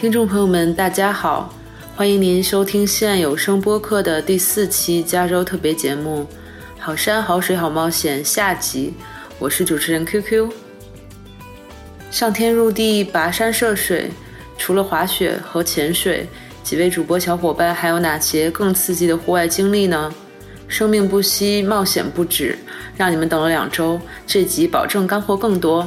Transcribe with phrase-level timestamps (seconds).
[0.00, 1.54] 听众朋友们，大家好，
[1.94, 6.26] 欢迎您收听西岸有声播客的第四期加州特别节目
[6.82, 8.94] 《好山好水好冒险》下集。
[9.38, 10.50] 我是主持人 QQ。
[12.10, 14.10] 上天入地，跋山涉水，
[14.56, 16.26] 除了滑雪和潜水，
[16.62, 20.10] 几位主播小伙伴还有哪些更刺激的户外经历呢？
[20.66, 22.56] 生命不息，冒险不止，
[22.96, 25.86] 让你们等了两周，这集保证干货更多。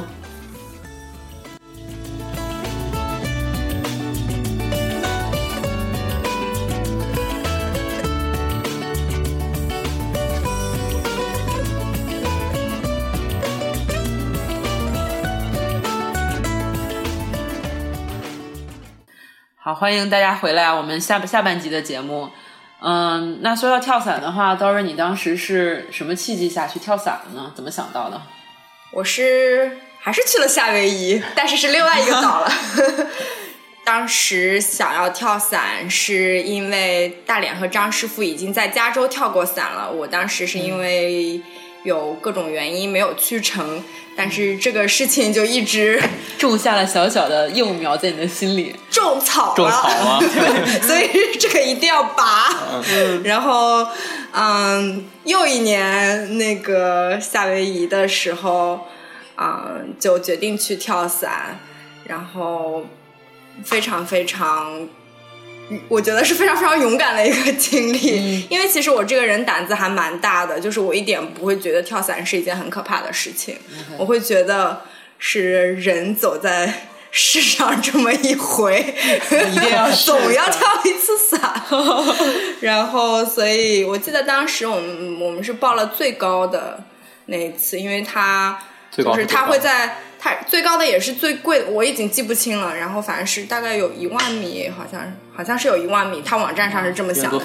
[19.74, 22.30] 好，欢迎大家回来，我们下下半集的节目。
[22.80, 27.50] 嗯，那说到跳伞的话，刀刃，你当时是什么契机下去跳伞的呢？
[27.56, 28.22] 怎么想到的？
[28.92, 32.52] 我是还是去了夏威夷， 但是是另外一个岛了。
[33.84, 39.90] 当时想要跳伞，是因为大脸和张师傅已经在加州跳过伞了。
[39.90, 41.42] 我当时是因为。
[41.84, 43.82] 有各种原因没有去成，
[44.16, 46.02] 但是这个事情就一直
[46.36, 50.20] 种下了小小的幼苗在你的心里，种草了，种草了，
[50.82, 52.48] 所以这个一定要拔。
[53.22, 53.86] 然后，
[54.32, 58.80] 嗯，又一年那个夏威夷的时候，
[59.36, 61.60] 嗯，就决定去跳伞，
[62.06, 62.86] 然后
[63.62, 64.88] 非常非常。
[65.88, 73.56] 我觉得是非常非常勇敢的一个经历， 因为其实我这个人胆子还蛮大的，就是我一点不会觉得跳伞是一件很可怕的事情，
[73.96, 74.82] 我会觉得
[75.18, 78.94] 是人走在世上这么一回，
[79.30, 81.62] 一定要 总要跳一次伞。
[82.60, 86.84] 然后，所以我记得当时我们我们是报了最高的
[87.26, 88.58] 那一次，因为他
[88.90, 89.96] 就是他会在。
[90.26, 92.74] 它最高的也是最贵的，我已经记不清了。
[92.74, 95.02] 然后反正是大概有一万米，好像
[95.36, 97.44] 好像是有一万米，它网站上是这么想的。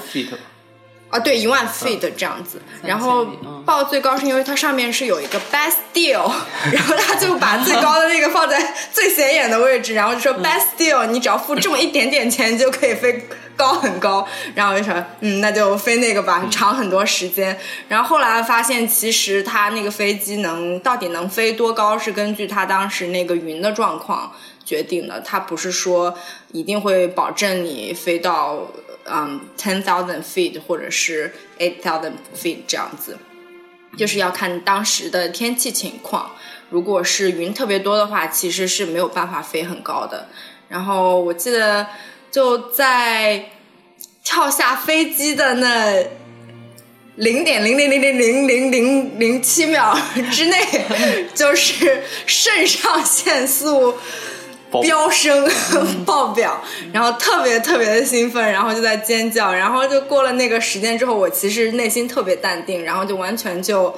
[1.09, 2.61] 啊，对，一万 feet 这样子。
[2.83, 3.25] 然后
[3.65, 6.31] 报最高是因为它上面是有一个 best deal，
[6.71, 13.27] 然后他就把最高的那个放在最显眼的位置，然后就说 best deal，你只要付这么一点点钱就可以飞。
[13.59, 14.25] 高很高，
[14.55, 17.59] 然后我就说，嗯，那就飞那个吧，长很多时间。
[17.89, 24.31] 然后后来发现，其实它那个飞机能到底能飞多高，是根据它当时那个云的状况
[24.69, 25.19] 决定的。
[25.21, 26.15] 它不是说
[26.51, 28.67] 一定会保证你飞到
[29.05, 33.17] 嗯 ten thousand feet 或者是 eight thousand feet 这样子，
[33.97, 36.31] 就是要看当时的天气情况。
[36.69, 40.27] 如果是云特别多的话，其实是没有办法飞很高的。
[40.67, 41.87] 然后我记得。
[42.31, 43.43] 就在
[44.23, 46.05] 跳下飞机的那
[47.15, 49.97] 零点零零零零零零零零七秒
[50.31, 50.55] 之内，
[51.33, 53.95] 就是肾上腺素
[54.81, 55.49] 飙升
[56.05, 56.61] 爆表，
[56.93, 63.95] 然后特别特别的兴奋，然后就在尖叫，然后就过了那个时间之后，我其实内心特别淡定，然后就完全就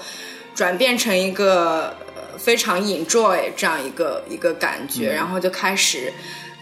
[0.56, 1.96] 转变成一个
[2.38, 6.14] 非常 enjoy 这样一个一个感觉，然后就开始。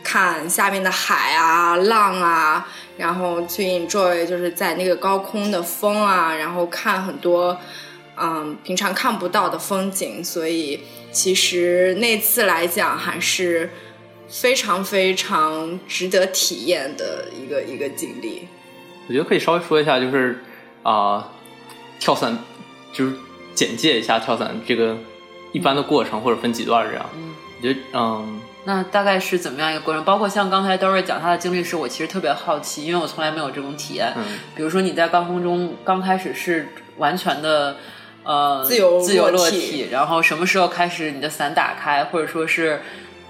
[0.02, 2.66] 看下面的海啊、浪啊，
[2.98, 7.56] 然后去 enjoy 就是在那个高空的风啊，然后看很多
[8.16, 10.80] 嗯平常看不到的风景，所以
[11.12, 13.70] 其实那次来讲还是
[14.30, 18.48] 非常非常值得体验的一个一个经历。
[19.08, 20.44] 我觉得可以稍微说一下，就是
[20.84, 21.32] 啊，
[22.00, 22.38] 跳伞
[22.94, 23.14] 就是
[23.56, 24.96] 简介一下跳伞这个
[25.52, 27.06] 一般的过程，或者分几段这样。
[27.16, 28.42] 嗯我觉得嗯。
[28.66, 30.04] 那大概是怎么样一个过程？
[30.04, 34.14] 包括像刚才 Dory 讲他的经历时，我其实特别好奇，因为我从来没有这种体验。
[34.16, 34.24] 嗯，
[34.56, 36.68] 比如说你在高空中刚开始是
[36.98, 37.78] 完全的
[38.24, 42.82] 呃自由自由落体，然后什么时候开始你的伞打开，或者说是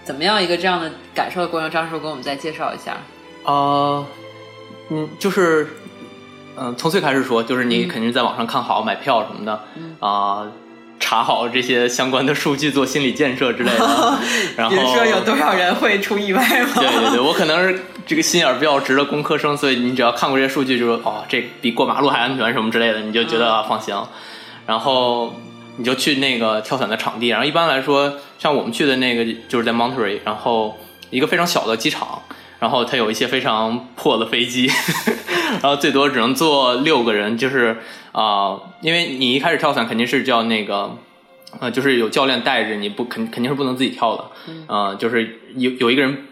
[0.09, 1.69] 怎么样一个这样的感受的过程？
[1.69, 2.93] 张叔给我们再介绍一下。
[3.43, 4.03] 啊，
[4.89, 5.67] 嗯，就是
[6.57, 9.63] 嗯，从最开始说，就是你肯定在网上看好买票什么的
[9.99, 10.47] 啊。
[10.99, 14.17] 查好这些相关的数据，做心理建设之类的。
[14.57, 16.69] 然后，你说有多少人会出意外吗？
[16.77, 23.93] 对对对，我可能是这个心眼比较直的工科生，所以你只要看过这些数据，就说哦，这比过马路还安全什么之类的，你就觉得放心。
[24.65, 25.39] 然后
[25.79, 27.29] 你就去那个跳伞的场地。
[27.29, 30.77] 然后一般来说，像我们去的那个就是在 Monterey，然后
[31.09, 32.21] 一个非常小的机场，
[32.59, 34.69] 然后它有一些非常破的飞机，
[35.59, 37.77] 然后最多只能坐六个人，就是。
[38.11, 40.97] 啊，因为你一开始跳伞肯定是叫那个，
[41.59, 44.25] 呃，就是有教练带着你，不肯肯定是不能自己跳的，
[44.67, 46.25] 嗯，就是有有一个人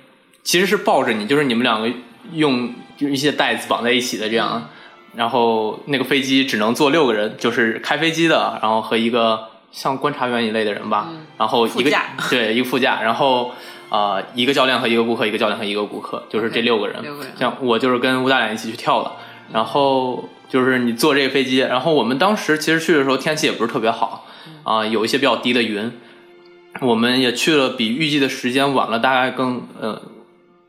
[0.44, 1.88] 其实是抱着你，就是你们两个
[2.34, 4.70] 用一些带子绑在一起的这样，
[5.16, 11.92] 然后那个飞机只能坐六个人，就是开飞机的，然后和一个像观察员一类的人吧，然后一个
[12.30, 13.52] 对一个副驾，然后
[13.90, 17.02] 啊，一个教练和一个顾客，一个教练和一个顾客，就是这六个人。
[17.02, 17.32] 六个人。
[17.40, 19.12] 像我就是跟吴大脸一起去跳的，
[19.52, 24.26] 然后就是你坐这个飞机，然后我们当时其实去的时候天气也不是特别好，
[24.64, 25.92] 啊，有一些比较低的云，
[26.82, 30.02] 我们也去了比预计的时间晚了大概更呃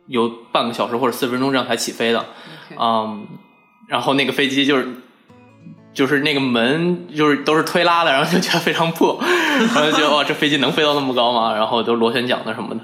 [0.06, 2.24] 有半个小时或者四十分钟这样才起飞的，
[2.78, 3.26] 嗯，
[3.88, 4.86] 然后那个飞机就是。
[5.94, 9.18] 就是那个门，就是都是推拉的，然后就觉得非常破，
[9.74, 11.52] 然后觉得哇，这飞机能飞到那么高吗？
[11.52, 12.80] 然后都螺旋桨的什么的，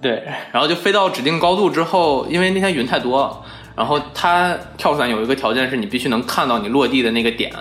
[0.00, 3.40] 对，然后就飞到指定高度之后，因为那天云太多了，
[3.76, 7.52] 然后它跳伞有一个条件是你必须能看到你落地的那个点，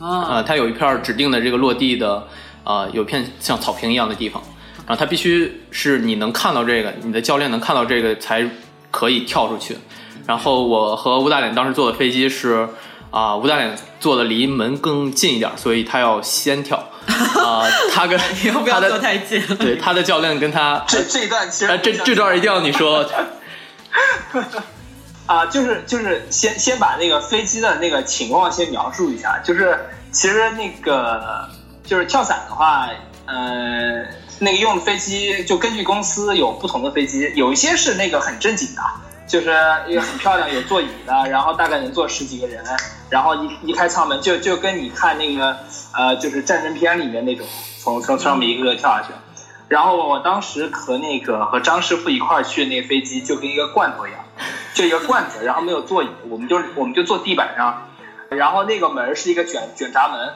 [0.00, 2.26] 啊，它有一片指定的这个落地的，
[2.64, 4.42] 啊，有片像草坪一样的地方，
[4.78, 8.44] 然后它必须是你能看到这个，你的教练能看到这个才
[8.90, 9.76] 可以跳出去，
[10.26, 12.68] 然后我和吴大脸当时坐的飞机是。
[13.10, 16.76] 啊，吴大脸坐的离门更近一点，所以他要先跳。
[17.08, 18.20] 啊，他跟
[18.62, 19.40] 不要坐太近。
[19.56, 23.08] 对，他的教练跟他这这一段其实这这段一定要你说。
[25.24, 31.48] 啊，就是就是先先把那个飞机的那个情况先描述一下，就是其实那个
[31.84, 32.90] 就是跳伞的话，
[33.24, 34.04] 呃，
[34.38, 38.82] 那个用的飞机就根据公司有不同的飞机，有一些是那个很正经的。
[39.28, 39.54] 就是
[39.86, 42.64] 一个很漂亮有座椅的，然后大概能坐十几个人，
[43.10, 45.58] 然后一一开舱门就就跟你看那个
[45.94, 47.46] 呃就是战争片里面那种
[47.78, 49.12] 从从上面一个个跳下去，
[49.68, 54.20] 然后我当时和那个和张师傅一块儿去那个飞机就跟一个罐头一样，
[54.72, 57.88] 就一个罐子，然后没有座椅，我们就我们就坐地板上，
[58.30, 60.32] 然后那个门是一个卷卷闸门，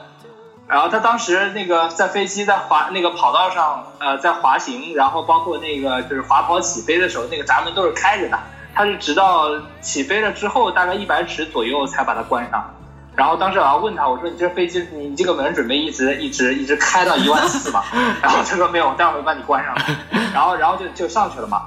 [0.67, 8.39] 然后他当时那个在飞机在滑那个跑道上呃在滑行，然后包括那个就是滑跑起飞的时候，那个闸门都是开着的。
[8.73, 9.49] 他是直到
[9.81, 12.73] 起飞了之后，大概一百尺左右才把它关上。
[13.15, 17.83] 然后当时我要问他，我说：“你这飞机，你这个门准备一直一直一直开到一万四吗？”
[18.23, 19.75] 然后他说：“没有，待会儿把你关上。”
[20.33, 21.61] 然后然后就就上去了嘛。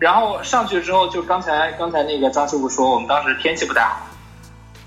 [0.00, 4.00] 然后上去之后，就刚才刚才那个张师傅说，我们当时天气不太好，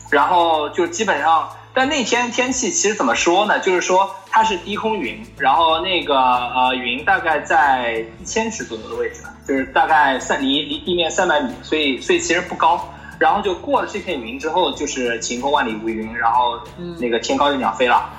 [0.10, 1.50] 然后就基本上。
[1.76, 3.60] 但那天天气其实怎么说呢？
[3.60, 12.90] 就是说它是低空云，然后那个呃云大概在一千尺左右的位置，就是大概三离离地面三百米，所以所以其实不高。
[13.20, 16.60] 然后就过了这片云之后，就是晴空万里无云，然后
[17.00, 18.10] 那个天高就鸟飞了。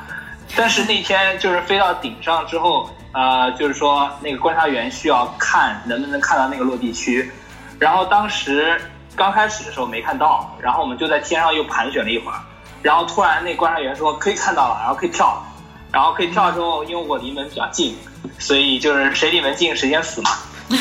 [0.57, 7.31] 但是那天就是飞到顶上之后，呃，就是说那个观察员需要看能不能看到那个落地区，
[7.79, 8.81] 然后当时
[9.17, 12.39] 刚开始的时候没看到，然后我们就在天上又盘旋了一会儿。
[12.81, 15.43] 然后突然那观察员说可以看到了，然后可以跳，
[15.91, 17.97] 然后可以跳之后，因为我离门比较近，
[18.39, 20.31] 所以就是谁离门近谁先死嘛。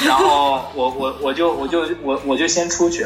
[0.06, 3.06] 然后我我我就我就我我就先出去，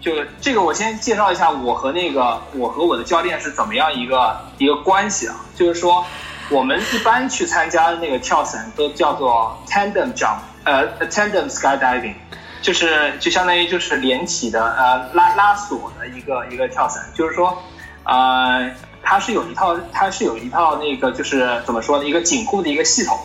[0.00, 5.36] 就这个我先介绍一下我和那个我和我的教练是怎么样一个一个关系啊？
[5.54, 6.04] 就是说
[6.50, 12.14] 我们一般去参加的那个跳伞都叫做 tandem jump，呃 tandem skydiving，
[12.62, 17.56] 就是就相当于就是连体的呃拉拉锁的一个一个跳伞，就是说。
[18.02, 22.04] 呃，它是有一套，它是有一套那个，就是怎么说呢？
[22.04, 23.16] 一个紧固的一个系统，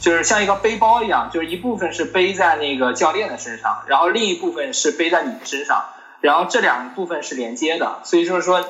[0.00, 5.84] 就是像一个背包一样，就是一部分是背在那个教练的身上，然后另一部分是背在你的身上，
[6.20, 8.64] 然后这两部分是连接的，所以就是说，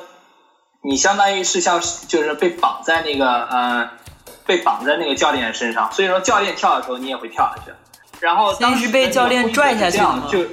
[0.81, 3.89] 你相当于是像就是被绑在那个呃，
[4.45, 7.71] 被绑在那个教练身上，所以说教练跳的时候你也会跳下去，
[8.19, 9.97] 然后当时被教练拽下去
[10.29, 10.45] 就。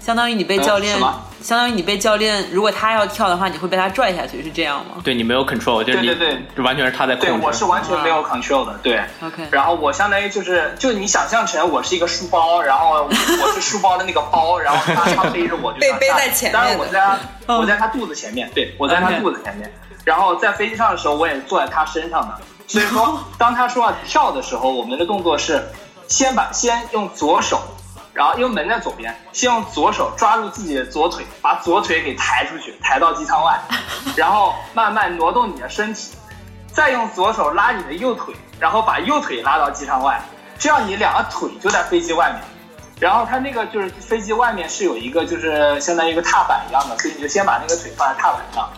[0.00, 1.00] 相当于你被教练，
[1.44, 4.94] 相当于你被教练，如果他要跳的话，你会被他拽下去，是这样吗？
[5.04, 7.32] 对你没有 control，就是对对对，就完全是他在控制。
[7.32, 8.98] 对，我是完全没有 control 的，对。
[9.20, 9.46] OK。
[9.50, 16.52] 然后我相当于就是，就你想象成我是一个书包，然后我是书包的那个包，然后他他背着我就被 背在前面。
[16.54, 16.98] 当然我在
[17.46, 19.70] 他我在他肚子前面，对我在他肚子前面。
[20.02, 22.38] 然后在飞机上的时候，我也坐在他身上的。
[22.66, 25.62] 所以说，当他说要跳的时候，我们的动作是
[26.08, 27.60] 先把先用左手。
[28.14, 33.60] 然后因为门在左边，先用左手抓住自己的左腿，把左腿给抬出去，抬到机舱外，
[34.16, 36.14] 然后慢慢挪动你的身体，
[36.72, 40.20] 再用左手拉你的右腿，然后把右腿拉到机舱外，
[40.58, 42.40] 这样你两个腿就在飞机外面。
[43.00, 48.70] 然后它那个就是飞机外面是有一个就是相当于一个踏板一样的，所以你就先把那个腿放在踏板上，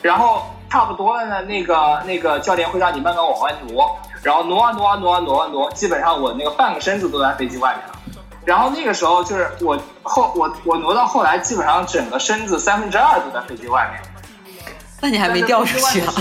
[0.00, 7.95] 然后差不多了呢，那个那个教练会让你慢慢往外挪，然后挪啊挪啊挪啊挪啊挪，基本上我那个半个身子都在飞机外面了。
[8.46, 14.00] 然后那个时候就是我后我我挪到后来，基本上整个身子三分之二都在飞机外面。
[15.00, 16.14] 那你还没掉出去啊？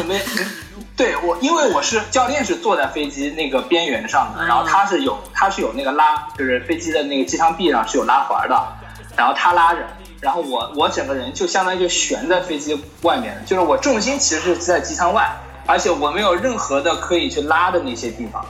[0.98, 8.68] 对，我因为我是教练，是坐在飞机那个边缘上的，然后他是有他是有那个拉，就是飞机的那个机舱壁上是有拉环的，
[9.16, 9.80] 然后他拉着，
[10.20, 15.30] 然后我我整个人就相当于就悬在飞机外面，就是我重心其实是在机舱外，
[15.68, 18.44] 而且我没有任何的可以去拉的那些地方，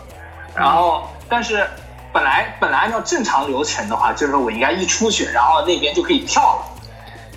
[0.56, 1.68] 然后但是。
[2.16, 6.66] 本来本来按照正常流程的话，就是我应该一出去，然后那边就可以跳了。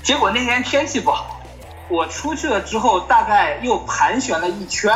[0.04, 1.40] 结果那天天气不好，
[1.88, 4.94] 我出去了之后，大概又盘旋了一圈。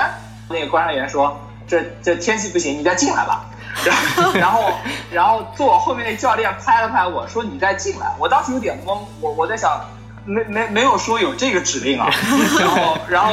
[0.49, 1.37] 那个观察员说
[1.67, 3.47] ：“这这天气不行，你再进来吧。
[3.85, 4.73] ”然后然后
[5.11, 9.81] 然后坐我后面那教练拍了拍我说：“你再进来。”我当时有点懵，我我在想，
[10.25, 12.09] 没没没有说有这个指令啊。
[12.61, 13.33] 然后然后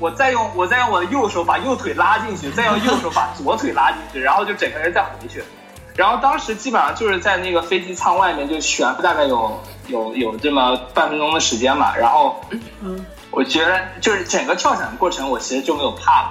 [0.00, 5.44] 我再用我再用我的右手把右腿拉进去，再用右手把左腿拉进去，然后就整个人再回去。
[5.98, 11.92] 然后当时基本上就是在那个飞机舱外面就悬，大概有有有这么半分钟的时间嘛。
[11.96, 12.40] 然后，
[12.82, 16.30] 嗯，我觉得就是整个跳伞过程，我其实就没有怕，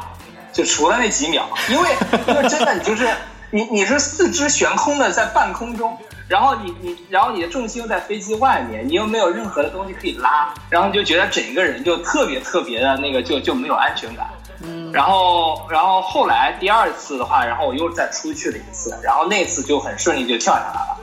[0.54, 1.90] 就除了那几秒，因为
[2.30, 3.10] 因为真的你就是
[3.52, 5.98] 你你是四肢悬空的在半空中，
[6.30, 14.26] 然后你你然后你的重心又在飞机外面，你又没有任何的东西可以拉，然后就觉得整个人就特别特别的那个就就没有安全感。
[14.64, 20.98] 嗯，然后，然后后来第二次的话，然后我又再出去了一次，然后那次就很顺利就跳下来了。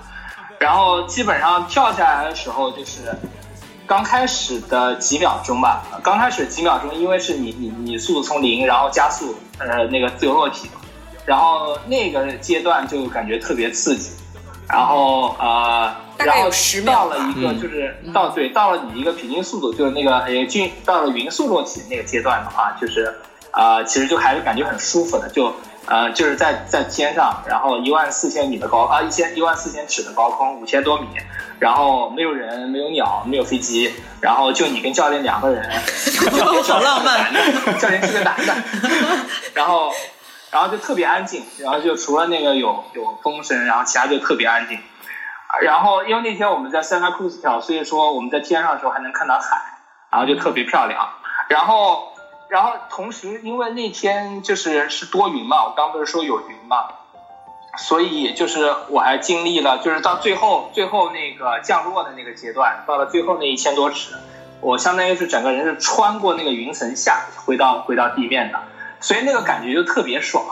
[0.58, 3.14] 然后基本上跳下来的时候，就是
[3.86, 10.70] 刚开始的几秒钟吧，刚开始几秒钟，因为是你你你速度从零，然后加速，呃，那个自由落体，
[11.24, 14.10] 然后那个阶段就感觉特别刺激。
[14.66, 16.48] 然后呃，然后
[16.86, 23.14] 到了一个就是到对到了你一个平均速度，就是那个呃均到了匀速落体那个阶段的话，就是。
[23.54, 25.54] 啊，其实就还是感觉很舒服的，就
[25.86, 31.06] 呃，就是在在天上，然后一万四千米的高啊，一千一万四千尺的高空，五千多米，
[31.60, 35.62] 然后没有人，没有鸟，没有飞机，然后就你跟教练两个人，
[36.64, 38.54] 好浪漫，教练是个男的，
[39.54, 39.92] 然后
[40.50, 44.80] 然后就特别安静，然后就除了那个有有风声，然后其他就特别安静，
[45.62, 49.78] 然后因为那天我们在 Santa Cruz 跳，所以说我们在天上的时候还能看到海，
[50.10, 51.08] 然后就特别漂亮，
[51.48, 52.13] 然后。
[52.54, 56.86] 然后同时，因为那天就是是多云嘛，我刚不是说有云嘛，
[57.78, 64.14] 所以就是我还经历了，就是到最后最后那个降落的那个阶段，到了最后那一千多尺，
[64.60, 68.60] 我相当于是整个人是穿过那个云层下回到回到地面的，
[69.00, 70.44] 所以那个感觉就特别爽。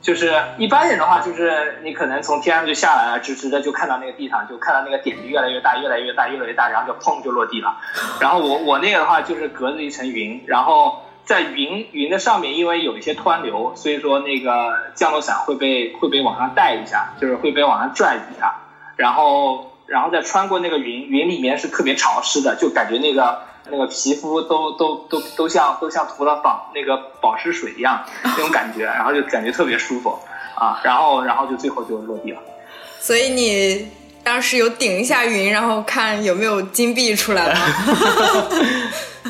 [0.00, 7.76] 就是一般人的话，就是你可能从天上就下来了，直直的就看到那个地上，就看到那个点越来越大，越来越大，越来越大，然后就砰就落地了。
[8.18, 11.00] 然后我我那个的话就是隔着一层云，然后。
[11.24, 18.60] 在云云的上面，因为有一些湍流，所以说那个降落伞会被会被往上带一下，就是会被往上拽一下，
[18.96, 30.18] 然后然后再穿过那个云，云里面是特别潮湿的，就感觉那个那个皮肤都都都都像都像涂了保那个保湿水一样 那种感觉，然后就感觉特别舒服
[30.56, 32.40] 啊，然后然后就最后就落地了。
[33.00, 33.88] 所以你
[34.22, 37.60] 当时有顶一下云，然后看有没有金币出来吗？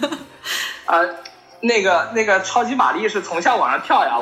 [0.87, 1.25] 呃。
[1.65, 4.21] 那个那个超级玛丽是从下往上跳呀，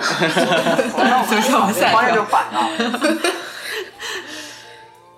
[1.27, 2.69] 从上往下方向就反了。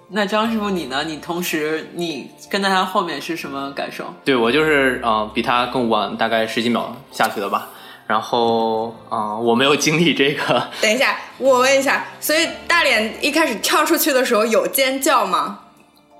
[0.09, 1.02] 那张师傅你呢？
[1.04, 4.14] 你同时你跟在他后面是什么感受？
[4.25, 7.69] 对我就是啊，比他更晚大概十几秒下去的吧。
[8.07, 10.69] 然后啊，我没有经历这个。
[10.81, 15.59] 等一下，我问一下，所以大脸一开始跳出去的时候有尖叫吗？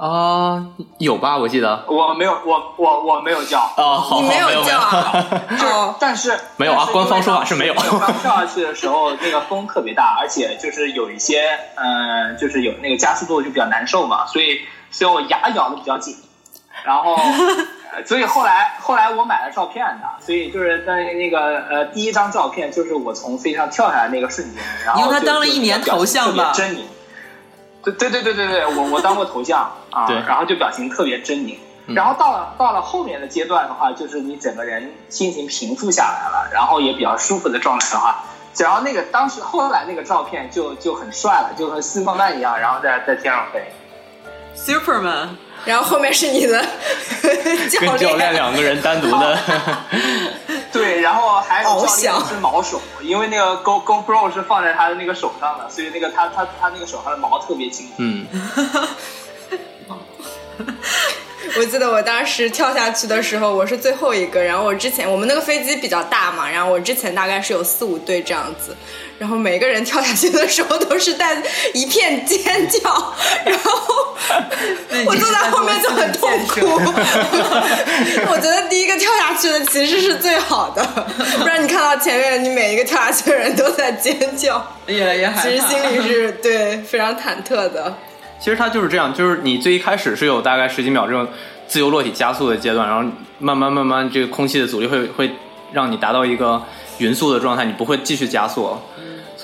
[0.05, 0.63] 啊，
[0.99, 1.39] 有吧？
[1.39, 5.25] 我记得我没有，我我我没有叫啊，好，没有叫啊，
[5.59, 7.73] 就但是没有啊，官方说法是没有。
[7.75, 16.15] 刚跳下去的时候，那个风特别大，而且就是有一些嗯，就是有那个加速度就比较难受嘛，所以所以我牙咬的比较紧，
[16.85, 17.17] 然后
[18.05, 26.81] 所以后来后来我买了照片的，所以就是在那个呃第一张照片就是我从飞机上跳下来那个瞬间，然后用他当了一年头像吧，狰狞。
[27.93, 31.57] 对对对对对，我我当过头像啊，然后就表情特别狰狞。
[31.89, 38.25] 然后到了到了后面的阶段的话，就是你整个人心情平复下来了，然后也比较舒服的状态的话，
[38.59, 43.71] 然后那个当时后来那个照片就就很帅了，就和斯科曼一样，然后在在天上飞
[44.57, 45.29] ，Superman。
[45.65, 46.63] 然后后面是你的
[47.81, 49.39] 跟教练两个人单独的，
[50.75, 57.89] 对，然后还有教练是毛手，因为那个 Go Go Pro 是放在他的那个手上的，所以那个他他他那个手上的毛特别轻。
[57.99, 58.27] 嗯。
[61.57, 64.43] 我记得我当时跳下去的时候，我是最后一个。
[64.43, 68.77] 然后我之前我们那个飞机比较大嘛，然后我之前大概是有四五对这样子。
[69.19, 71.41] 然后每个人跳下去的时候都是带
[71.73, 73.15] 一片尖叫，
[73.47, 74.17] 然后
[75.07, 76.61] 我坐在后面就很痛苦。
[78.31, 80.85] 我觉得第一个跳下去的其实是最好的，
[81.41, 87.95] 不然你看到前面你每一个跳下去的人都在尖叫，也也其实心里是对非常忐忑的。
[88.41, 91.27] 其实它就是这样，就是你最一开始是有大概十几秒这种
[91.67, 95.31] 自由落体加速的阶段，然后慢慢慢慢这个空气的阻力会会
[95.73, 96.61] 让你达到一个
[96.99, 98.77] 匀速的状态，你不会继续加速。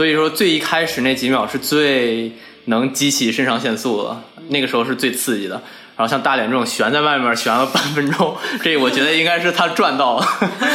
[0.00, 2.32] 所以说最一开始那几秒是最
[2.64, 4.16] 能激起肾上腺素的，
[4.48, 5.56] 那个时候是最刺激的。
[5.94, 10.26] 然后像大脸这种悬在外面悬了半分钟，这我觉得应该是他赚到了，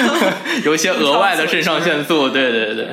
[0.64, 2.30] 有一些额外的肾上腺素。
[2.30, 2.88] 对对对，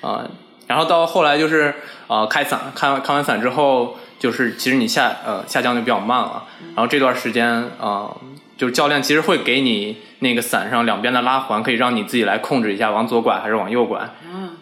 [0.00, 0.28] 啊，
[0.66, 1.72] 然后到后来就是
[2.08, 6.42] 啊开伞，开完开完伞之后，就是其实你下呃下降就比较慢了。
[6.74, 7.48] 然后这段时间
[7.78, 8.10] 啊，
[8.58, 14.00] 就是教练其实会给你那个伞上两边的拉环，可以让你自己来控制一下往左拐还是往右拐。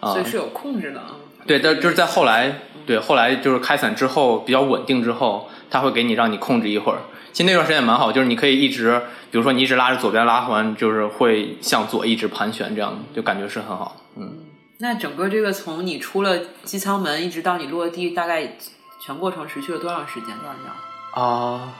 [0.00, 1.16] 嗯，所以是有控制的啊。
[1.46, 5.48] 对，但就是在后来，对后来就是开伞之后比较稳定之后。
[5.70, 6.98] 他会给你让你控制一会儿，
[7.30, 8.98] 其实那段时间也蛮好，就是你可以一直，
[9.30, 13.98] 比如说你一直拉着左边拉环，就是会向左一直盘旋，这样就感觉是很好。
[14.16, 14.32] 嗯，
[14.78, 18.56] 那整个这个从你出了机舱门一直到你落地，大概
[18.98, 20.30] 全过程持续了多长时间？
[20.38, 21.22] 多少秒？
[21.22, 21.74] 啊，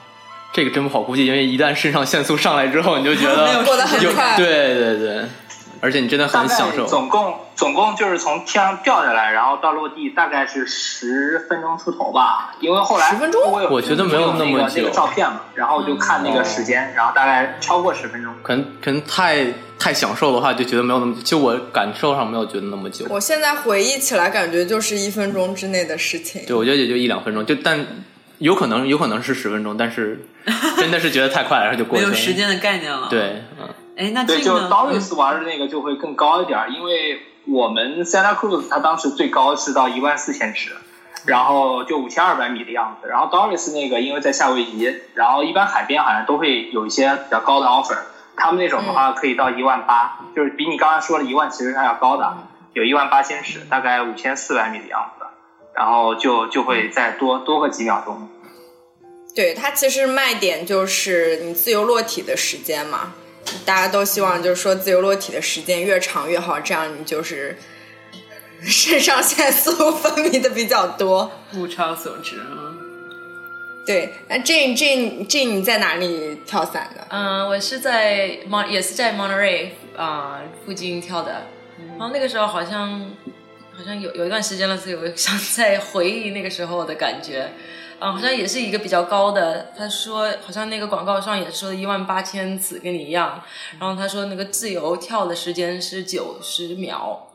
[0.53, 4.37] 这个真不好估计，因为一旦肾上腺素上来之后，你就觉得过得很快。
[4.37, 5.25] 对对对。
[5.81, 6.87] 而且你真的很享受。
[6.87, 12.55] 总共总共就是从天上掉下来，然后到落地大概是十分钟出头吧。
[12.61, 14.83] 因为后来十分钟，我觉得没有那么久。
[14.83, 18.35] 那个照片嘛，然后就看那个时间，然后大概超过十分钟。
[18.43, 19.47] 可能可能太
[19.79, 21.23] 太享受的话，就觉得没有那么久。
[21.23, 23.07] 就我感受上没有觉得那么久。
[23.09, 26.45] 我现在回忆起来，感觉就是一分钟之内的事情。
[26.47, 27.45] 对，我觉得也就一两分钟。
[27.45, 27.85] 就但
[28.39, 30.27] 有可能有可能是十分钟，但是
[30.77, 32.11] 真的是觉得太快了，然后就过去了。
[32.13, 33.09] 没有时间的概念了。
[33.11, 33.69] 对，嗯。
[33.99, 40.71] 哎，那对，就 Doris 玩的那个就会更高一点，因为我们 Santa Cruz 它当时最高是到一万四千尺，
[41.27, 43.09] 然后就五千二百米的样子。
[43.09, 47.99] 然后 Doris 那个因为在夏威夷，然后一般海边好像都会有一些比较高的 offer，
[48.37, 52.37] 他们那种的话可以到一万八，就是比你刚才说的一万其实还要高的，
[52.75, 55.27] 有一万八千尺，大概五千四百米的样子，
[55.75, 58.29] 然后就就会再多多个几秒钟。
[59.35, 63.13] 对，它其实卖点就是你自由落体的时间嘛。
[63.65, 67.57] 大家都希望就是说自由落体的时间越长越好，这样你就是
[68.63, 71.31] 肾上腺素分泌的比较多。
[71.55, 72.75] 物超所值啊！
[73.87, 77.07] 对，那 Jane Jane Jane 你在哪里跳伞的？
[77.09, 81.47] 嗯，我是在 Mon 也是在 Monterey 啊附近跳的。
[81.91, 83.11] 然后那个时候好像
[83.73, 87.51] 好像有有一段时间了，所以我想在回忆那个时候的感觉。
[88.01, 89.73] 嗯，好像也是一个比较高的。
[89.77, 93.43] 他说，好像那个广告上也说一万八千次，跟你一样。
[93.79, 97.29] 然后他说，那个自由跳的时间是九十秒，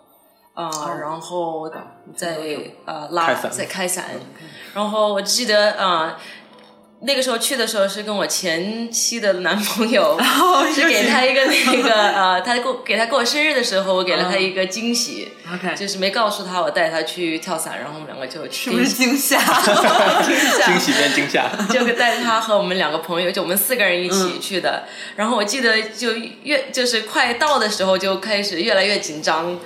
[0.53, 0.69] 啊，
[1.01, 1.71] 然后
[2.15, 2.37] 再
[2.85, 4.05] 呃拉再开伞。
[4.73, 6.19] 然后我记得啊。
[7.05, 10.17] 那个时候去的时候是跟我前妻的男朋友，
[10.73, 15.27] 是给他一个那个 呃，他过给他过生日的时候，我给了他一个惊喜，
[15.75, 19.37] 就是没告诉他我带他去跳伞，然后我们两个就是不是 惊吓？
[20.65, 24.83] 惊喜变惊吓，就带他和我们两个朋友，就我们四个人一起去的。
[25.17, 26.13] 然后我记得就
[26.43, 29.59] 越就是快到的时候就开始越来越紧张，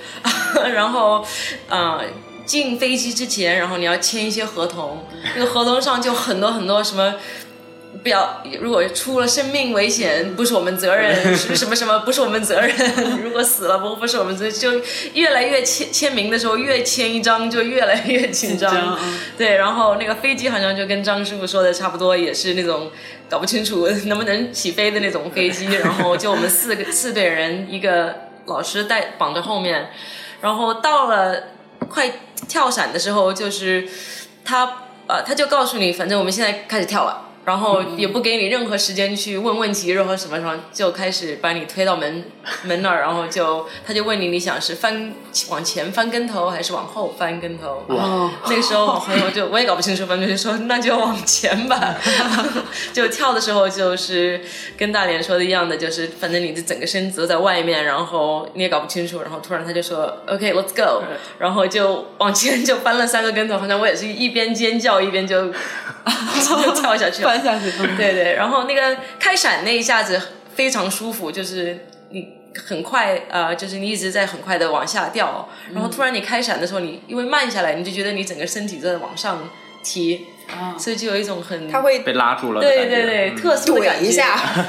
[0.74, 1.24] 然后
[1.68, 2.00] 啊。
[2.48, 5.04] 进飞机之前，然后你要签一些合同，
[5.36, 7.14] 那个合同上就很多很多什么，
[8.02, 12.74] 不要如果出了生命危险不是我们责任，什么什么不是我们责任，
[13.22, 14.80] 如果死了不不是我们责任，就
[15.12, 18.98] 越来越签签名的时候越签一张就越来越紧张，
[19.36, 22.90] 对，然后那个飞机好像就跟张师傅说的差不多，也是那种
[23.28, 28.14] 搞不清楚能不能起飞的那种飞机，然后就我们四个四队人，一个
[28.46, 29.90] 老师带绑着后面，
[30.40, 31.57] 然后到了。
[31.88, 32.12] 快
[32.48, 33.88] 跳伞的时候，就是
[34.44, 37.27] 他呃，他就告诉你，反正我们现在开始跳了。
[37.48, 42.24] 然后也不给你任何时间去问问题，任何什么什么，就开始把你推到门
[42.64, 45.14] 门那儿，然后就他就问你，你想是翻
[45.48, 47.82] 往前翻跟头，还是往后翻跟头？
[47.88, 48.30] 哇！
[48.50, 51.96] 那个时候我朋友就我也搞不清楚，反正就说那就往前吧。
[52.92, 54.42] 就跳的时候就是
[54.76, 61.02] 跟大连说的一样的，就是反正你的整个身子都在外面，然后你也搞不清楚，然后突然他就说 OK，Let's go，
[61.38, 65.46] 然后就往前就翻了三个跟头，好像我也是一边尖叫一边就
[66.44, 67.37] 就跳下去了。
[67.42, 70.20] 下去，对对，然后那个开闪那一下子
[70.54, 72.34] 非常舒服，就是你
[72.66, 79.48] 很快呃，就是你一直在很快的往下掉，然后突然你开闪的时候，你因为慢下来，你就觉得你整个身体在往上
[79.84, 80.26] 提，
[80.78, 84.10] 所以就有一种很它会被拉住了，对对对，特殊的感觉，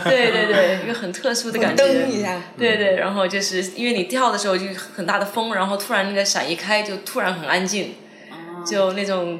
[0.03, 7.95] 对对对，一个很特殊的感觉，蹬一下，对对，然后就是因为你跳的时候就很大的风，然后突然那个闪一开，就突然很安静，
[8.65, 9.39] 就那种。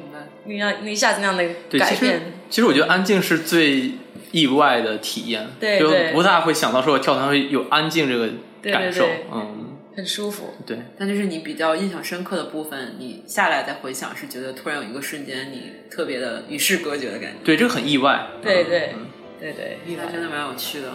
[0.50, 1.44] 你那那一下子那样的
[1.78, 3.92] 改变，其实我觉得安静是最
[4.32, 5.46] 意外的体验，
[5.78, 8.28] 就不大会想到说我跳伞会有安静这个
[8.62, 10.54] 感受，嗯，很舒服。
[10.66, 17.36] 对，但就是你比较印象深刻的部分，你下来再回想，是觉得突然有一个瞬间，你特别的与世隔绝的感觉。
[17.44, 18.26] 对，这个很意外。
[18.42, 18.94] 对对
[19.38, 20.88] 对对，意外真的蛮有趣的。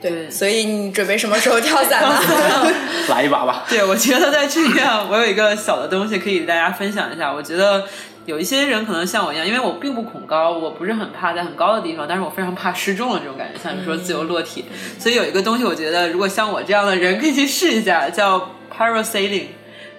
[0.00, 2.18] 对，所以你准备什么时候跳伞呢？
[3.08, 3.64] 来一把吧。
[3.68, 7.32] 对，我觉得在这边，我有一个小的东西可以大家分享一下。
[7.32, 7.86] 我觉得
[8.26, 14.64] 有一些人可能像我一样，因为我并不恐高，我不是很怕在很高的地方，但是我非常怕失重的这种感觉，像你说自由落体。
[14.98, 19.46] 所以有一个东西，我觉得如果像我这样的人可以去试一下，叫 parasailing。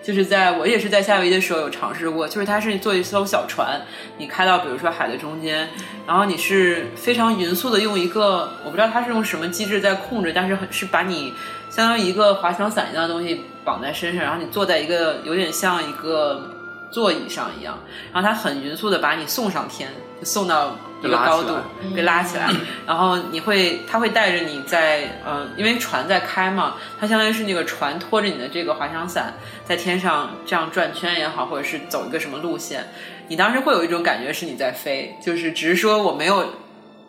[0.01, 3.79] 就是在我也是在夏威夷的时候有尝试过，就是它是坐一艘小船，
[4.17, 5.69] 你开到比如说海的中间，
[6.05, 11.33] 然后你是非常匀速的用一个我不知道它是用什么机制在控制，但是很是把你
[11.69, 16.52] 相当于一个滑翔伞一样的东西绑在身上，然后你坐在一个有点像一个
[16.93, 17.77] 座椅上一样，
[18.13, 19.89] 然后它很匀速的把你送上天，
[20.21, 20.77] 送到。
[21.03, 21.53] 一个高度
[21.93, 22.49] 被拉起来，
[22.87, 29.33] 然后你会，他会带着你在，呃，因为船在开嘛，它相当于是那个船拖着你的这个滑翔伞
[29.65, 32.87] 在天上这样转圈也好，或者是走一个什么路线，
[33.27, 36.45] 你当时会有一种感觉是你在飞，就是只是说我没有。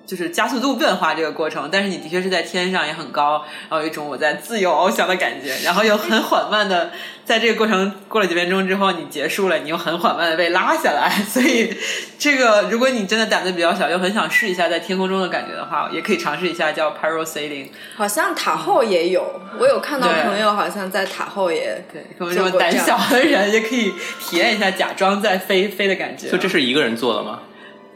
[0.07, 6.91] 就是加速度变化这个过程，但是你的确是在天上也很高，然后有一种我在自由翱翔的感觉，然后又很缓慢的，
[7.25, 11.11] 在这个过程过了几分钟之后，你结束了，你又很缓慢的被拉下来。
[11.27, 11.75] 所以，
[12.19, 17.69] 这个如果你真的胆子比较小，又很想试一下在天空中的感觉的话，也可以尝试一下叫 parasailing。
[17.97, 26.29] 好像塔后也有，我有看到朋友好像在塔后也对，可能这么胆小的人也可以体验一下假装在飞飞的感觉。
[26.29, 27.41] 就这是一个人做的吗？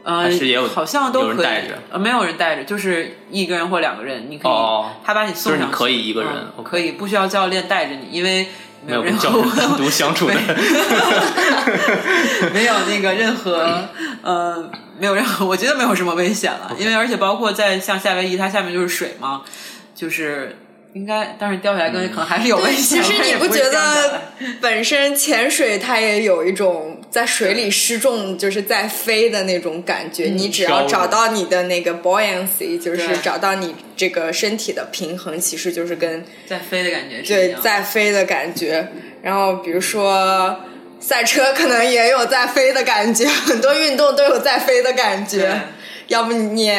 [0.03, 1.47] 呃，是也有，好像都可以。
[1.91, 4.51] 呃，没有人带着，就是一个人或两个人，你可以，
[5.05, 6.31] 他把你送上，可以一个人，
[6.63, 8.47] 可以不需要教练带着你，因为
[8.85, 10.33] 没有任何 单独相处的，
[12.53, 13.87] 没有那个任何，
[14.23, 19.41] 呃，没有任何，我觉得没有什么危险了，因为而且包括在像夏威夷，它下面就是水嘛，
[19.93, 20.57] 就是。
[20.93, 23.01] 应该，但是掉下来跟可能还是有危险。
[23.03, 24.21] 其实你不觉得
[24.59, 30.25] 本身潜水它也有一种在水里失重就是在飞的那种感觉？
[30.25, 37.21] 你只要找到你的那个 buoyancy，就是找到你这个身体的平衡，其实就是跟在飞的感觉。
[37.21, 38.87] 对，在飞的感觉。
[39.21, 40.59] 然后比如说
[40.99, 43.25] 赛车，可能也有在飞的感觉。
[43.27, 45.61] 很多运动都有在飞的感觉。
[46.07, 46.71] 要不你？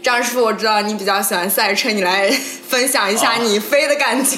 [0.00, 2.30] 张师傅，我知道你比较喜欢赛车，你来
[2.68, 4.36] 分享一下你飞的感觉。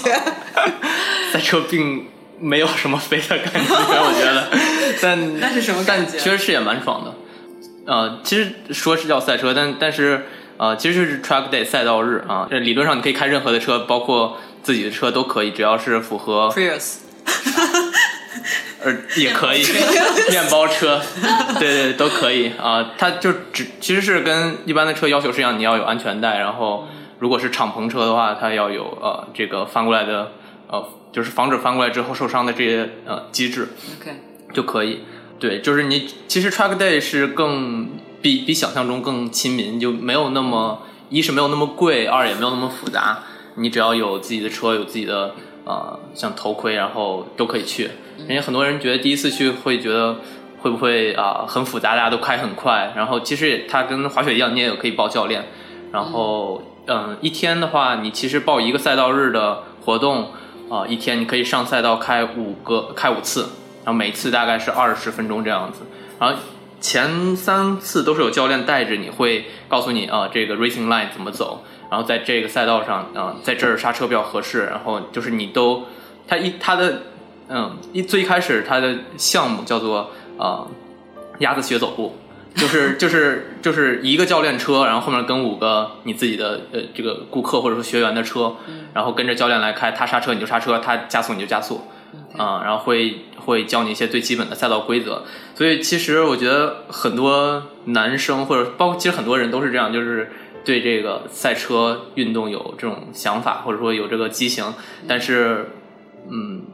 [1.33, 2.07] 赛车并
[2.41, 4.49] 没有什么飞的感觉，我觉得，
[5.03, 6.19] 但那是什么感觉？
[6.19, 7.15] 其实是也蛮爽的。
[7.87, 10.27] 呃，其实说是叫赛车，但但是
[10.57, 12.47] 呃，其实就是 track day 赛道日啊。
[12.51, 16.49] 这理论上你可以开任何的车，包括自己的车都可以，只要是符合。
[16.51, 16.99] Prius。
[18.83, 19.63] 呃，也可以，
[20.31, 21.03] 面包车，
[21.59, 22.93] 对对都可以啊。
[22.97, 30.33] 它就只其实是跟一般的车要求是一样，你要有安全带，然后如果是敞篷车的话，它要有呃这个翻过来的
[30.71, 33.69] 呃，就是防止翻过来之后受伤的这些呃机制
[34.01, 34.17] ，OK
[34.55, 35.01] 就可以。
[35.39, 37.91] 对，就是你其实 Track Day 是更
[38.23, 43.19] 比比想象中更亲民，就没有那么一是没有那么贵，二也没有那么复杂。
[43.57, 45.35] 你只要有自己的车，有自己的。
[45.63, 47.91] 呃，像头盔，然后都可以去。
[48.21, 50.17] 因为很多人觉得第一次去会觉得
[50.59, 52.93] 会不会啊很复杂，大家都开很快。
[52.97, 55.47] 然后其实它跟滑雪一样，你也有可以报教练。
[55.93, 60.31] 然后嗯，一天的话，你其实报一个赛道日的活动
[60.71, 63.41] 啊，一天你可以上赛道开五个，开五次，
[63.85, 65.81] 然后每次大概是二十分钟这样子。
[66.19, 66.39] 然后
[66.81, 71.65] 前三次都是有教练带着，你会告诉你啊这个 racing line 怎么走。
[71.91, 74.67] 然后在这个赛道上，啊，在这儿刹车比较合适。
[74.67, 75.87] 然后就是你都，
[76.29, 77.03] 他一他的，
[77.49, 80.69] 嗯，一最开始他的项目叫做啊，
[81.41, 82.15] 鸭子学走路，
[82.55, 88.57] 就是就是就是一个教练车，然后后面跟五个你自己的呃这个顾客或者说学员的车，
[88.93, 91.83] 然后跟着教练来开，他刹车你就刹车，他加速你就加速，
[92.37, 95.25] 啊，然后会会教你一些最基本的赛道规则。
[95.55, 100.31] 所以其实我觉得很多男生或者包括其实很多人都是这样，就是。
[100.63, 104.63] 对这个赛车运动有这种想法，或者说有这个激情，
[105.09, 105.71] 但是，
[106.29, 106.65] 嗯，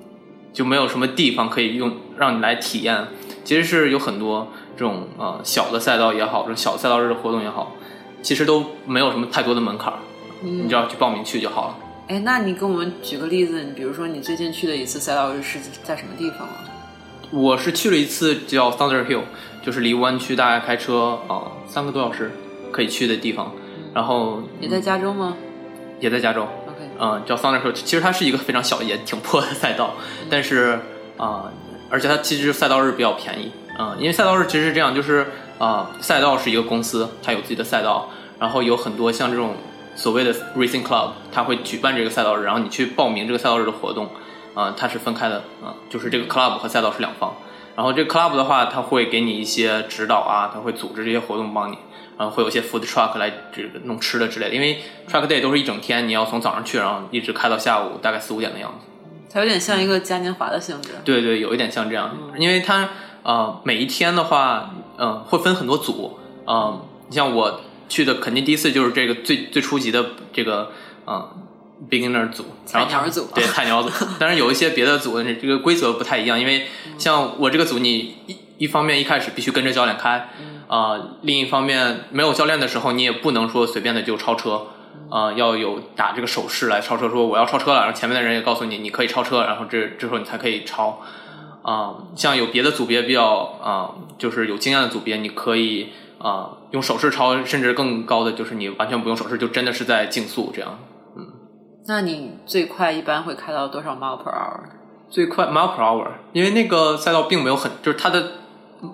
[0.52, 3.06] 就没有什么地方可以用让你来体验。
[3.44, 7.72] 其实是有很多这种呃小的赛道也好，这种小赛道日的活动也好，
[8.22, 9.92] 其实都没有什么太多的门槛，
[10.42, 11.76] 你只要去报名去就好了。
[12.08, 16.64] 哎，那你给我们举个例子，你比如说你最近去的一次赛道日是在什么地方啊？
[17.32, 19.22] 我是去了一次叫 Thunder Hill，
[19.64, 22.30] 就是离湾区大概开车啊三个多小时
[22.70, 23.52] 可以去的地方。
[23.92, 25.36] 然后也在加州吗？
[25.98, 26.42] 也在加州。
[26.42, 29.94] OK，嗯，叫 Thunder Hill，其实它是一个非常小也挺破的赛道，
[30.30, 30.78] 但是
[31.16, 31.50] 啊，
[31.90, 35.26] 而且它其实赛道日比较便宜，嗯，因为赛道日其实是这样，就是
[35.58, 39.54] 啊，赛道是一个公司，它有自己的赛道，然后有很多像这种
[39.94, 44.08] 所谓的 racing club，它会举办这个赛道日，然后你去报名这个赛道日的活动，
[44.54, 47.34] 啊，它是分开的，啊，就是这个 club 和赛道是两方，
[47.74, 51.78] 然后这个 club 的话，它会给你一些指导啊，它会组织这些活动帮你。
[52.18, 58.86] 然后会有些 food truck 来这个弄吃的之类的，因为 truck day 都是一整天，你要从早上去，然后一直开到下午大概四五点的样子。
[59.30, 60.92] 它有点像一个嘉年华的性质。
[61.04, 62.88] 对对，有一点像这样，因为它
[63.26, 70.70] 呃，每一天的话，嗯，会分很多组，嗯，你像我去的肯定第一次就是这个最最初级的这个，
[71.08, 71.28] 嗯
[71.90, 73.90] ，beginner 组，菜鸟组，对，菜鸟组。
[74.20, 80.30] 当然有一些别的组，这个规则不太一样，因为像我这个组，你一一方面一开始必须跟着教练开，
[80.68, 84.68] 啊，另一方面没有教练的时候，你也不能说随便的就超车。
[85.10, 91.00] 啊，要有打这个手势来超车，说我要超车了，然后前面的人也告诉你你可以超车，然后这这时候你才可以超。
[91.66, 100.78] 啊，像有别的组别比较啊，就是有经验的组别，你可以啊用手势超，甚至更高的就是你完全不用手势，就真的是在竞速这样。
[101.16, 101.26] 嗯，
[101.88, 104.60] 那你最快一般会开到多少 mile per hour？
[105.10, 108.32] 最快 mile per hour，因为那个赛道并没有很，就是它的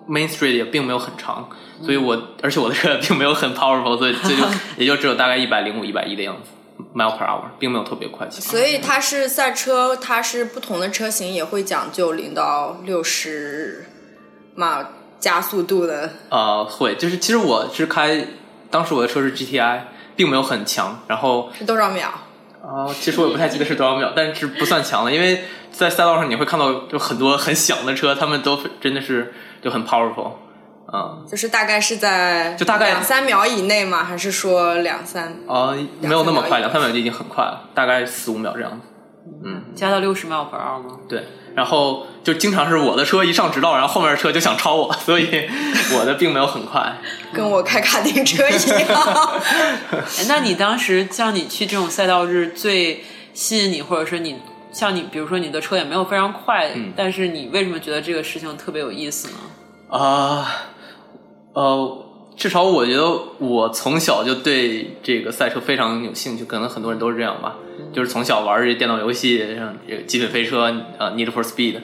[0.08, 1.46] main street 也并没有很长。
[1.82, 4.44] 所以我，而且我的车并没有很 powerful，所以这就
[4.78, 6.52] 也就只有大概一百零五、一百一的样子
[6.94, 8.28] ，mile per hour，并没有特别快。
[8.30, 13.87] 所以它是赛车，它是不同的车型也会讲究零到六十
[14.54, 16.11] 码加速度的。
[16.28, 18.26] 呃，会，就是其实我是开，
[18.70, 19.80] 当时我的车是 GTI，
[20.16, 21.00] 并没有很强。
[21.06, 22.08] 然后是多少秒？
[22.62, 29.32] 啊，其实我也不太记得是多少秒，但是不算强了，因为在赛道上你会看到就很多很响的车，他们都真的是
[29.62, 30.32] 就很 powerful。
[30.92, 34.05] 嗯，就是大概是在就大概两三秒以内吗？
[34.05, 35.37] 还是说两三？
[35.47, 38.79] 啊，没有那么快，两三秒就已经很快了，大概四五秒这样子。
[39.45, 40.99] 嗯，加到六十秒 per hour 吗？
[41.09, 45.49] 对，然后就经常是我的车一上直道，然后后面的车就想超我，所以
[45.97, 46.92] 我的并没有很快，
[47.33, 49.40] 跟我开卡丁车一样。
[50.29, 54.40] 那你当时像你去这种赛道日最吸引你，或者说你
[54.73, 59.35] 像你，比如说你的车也没有非常快，但是你为什么觉得这个事情特别有意思呢？
[59.88, 59.99] 啊。
[59.99, 60.47] 呃，
[62.35, 67.57] 至少我觉得我从小就对这个赛车非常有兴趣，可能很多人都是这样吧。
[67.93, 71.75] 就是从小玩这电脑游戏，像这个《极品飞车》呃，《Need for Speed》，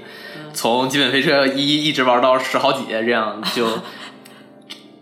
[0.55, 3.67] 从《极品飞车》一一直玩到十好几，这样 就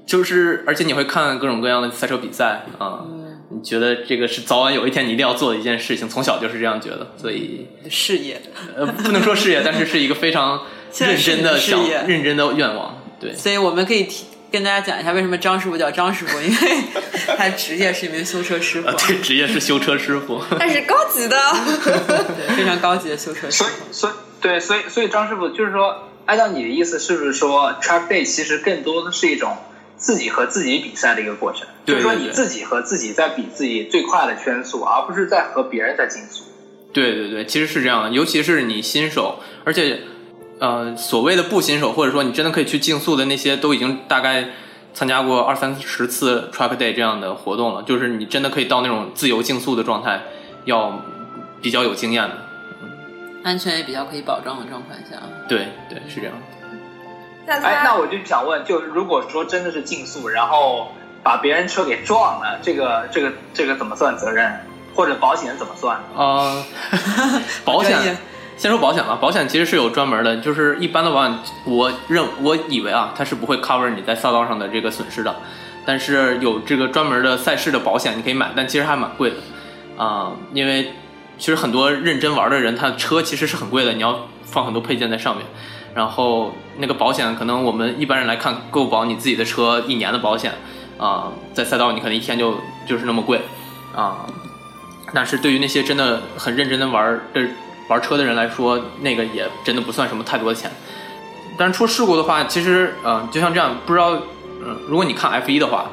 [0.05, 3.05] 就是，而且你会看各种各样的赛车比赛啊，
[3.51, 8.43] 你觉得这个是早晚有一天你一定要做的一件事情，从小就是这样觉得，所以事业
[8.77, 10.63] 呃不能说事业，但是是一个非常
[10.99, 14.27] 认真的想认真的愿望，对，所以我们可以提。
[14.51, 16.83] 跟大家讲一下为什么张师傅叫张师傅，因为
[17.37, 18.91] 他职业是一名修车师傅。
[18.93, 21.37] 对，职业是修车师傅，但是高级的，
[22.57, 23.93] 非常高级的修车师傅。
[23.93, 29.57] 所以，所以，对，所以，所以张师傅就是说，按照你的意思，是不是说 track day 其实更多的是一种
[29.97, 31.67] 自己和自己比赛的一个过程？
[31.85, 36.45] 就是说你自己和自己在比自己最快的圈速，而不是在和别人在竞速。
[36.93, 40.01] 对对对，其实是这样的，尤其是你新手，而且。
[40.59, 44.49] 呃，所谓的不新手，或者说你真的可以去竞速的那些，都已经大概
[44.95, 47.83] 参加过二三十次 track day 这样的活动了。
[47.83, 50.23] 就是你真的可以到那种自由竞速的状态，
[50.65, 51.03] 要
[51.61, 52.37] 比较有经验的，
[53.45, 55.23] 安全也比较可以保障的状况下。
[55.47, 56.35] 对对，是这样。
[57.47, 60.93] 哎，那我就想问，就如果说真的是竞速，然后
[61.23, 64.53] 把别人车给撞了，这个这个这个怎么算责任？
[64.95, 65.99] 或者保险怎么算？
[66.17, 66.65] 啊，
[67.67, 68.17] 保险。
[68.57, 75.37] 先说保险吧，保险其实是有专门的，就是一般的保险，我认我以为啊，它是不会 cover 你在赛道上的这个损失的，
[75.85, 79.37] 但是有这个专门的赛事的保险你可以买，但其实还蛮贵的。
[80.03, 80.95] 啊，因为
[81.37, 85.45] 其实很多认真玩的人，他的车其实是很贵的，你要放很多配件在上面，
[85.95, 90.55] 然后那个保险可能我们一般人来看够保你自己的车一年的保险
[90.97, 92.55] 啊，在赛道你可能一天就
[92.87, 93.43] 就是那么贵。
[93.95, 94.25] 啊，
[95.13, 97.43] 但是对于那些真的很认真的玩的。
[97.89, 100.71] 玩车的人来说，那个也真的不算什么太多的钱。
[101.59, 104.11] 但是出事故的话，其实，嗯，就像这样，不知道，
[104.65, 105.87] 嗯，如果你看 F 一的话，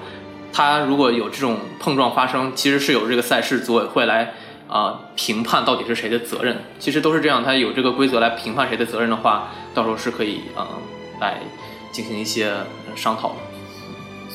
[0.52, 4.34] 它如果有这种碰撞发生，其实是有这个赛事组委会来
[4.68, 6.64] 啊评判到底是谁的责任。
[6.80, 10.68] 其实都是这样，它有这个规则来评判谁的责任的话，到时候是可以嗯
[11.22, 11.40] 来
[11.92, 12.52] 进行一些
[12.96, 13.36] 商讨的。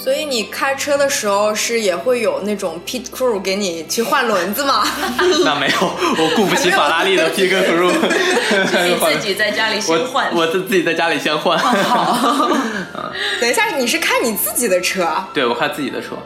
[0.02, 4.84] 所以你开车的时候是也会有那种 pit crew 给你去换轮子吗？
[5.44, 7.90] 那没有，我雇不起法拉利的 pit crew，
[9.12, 10.34] 自己在家里先换。
[10.34, 11.58] 我自自己在家里先换。
[11.58, 12.48] 好，
[13.40, 15.06] 等一下，你是开你自己的车？
[15.34, 16.16] 对，我开自己的车。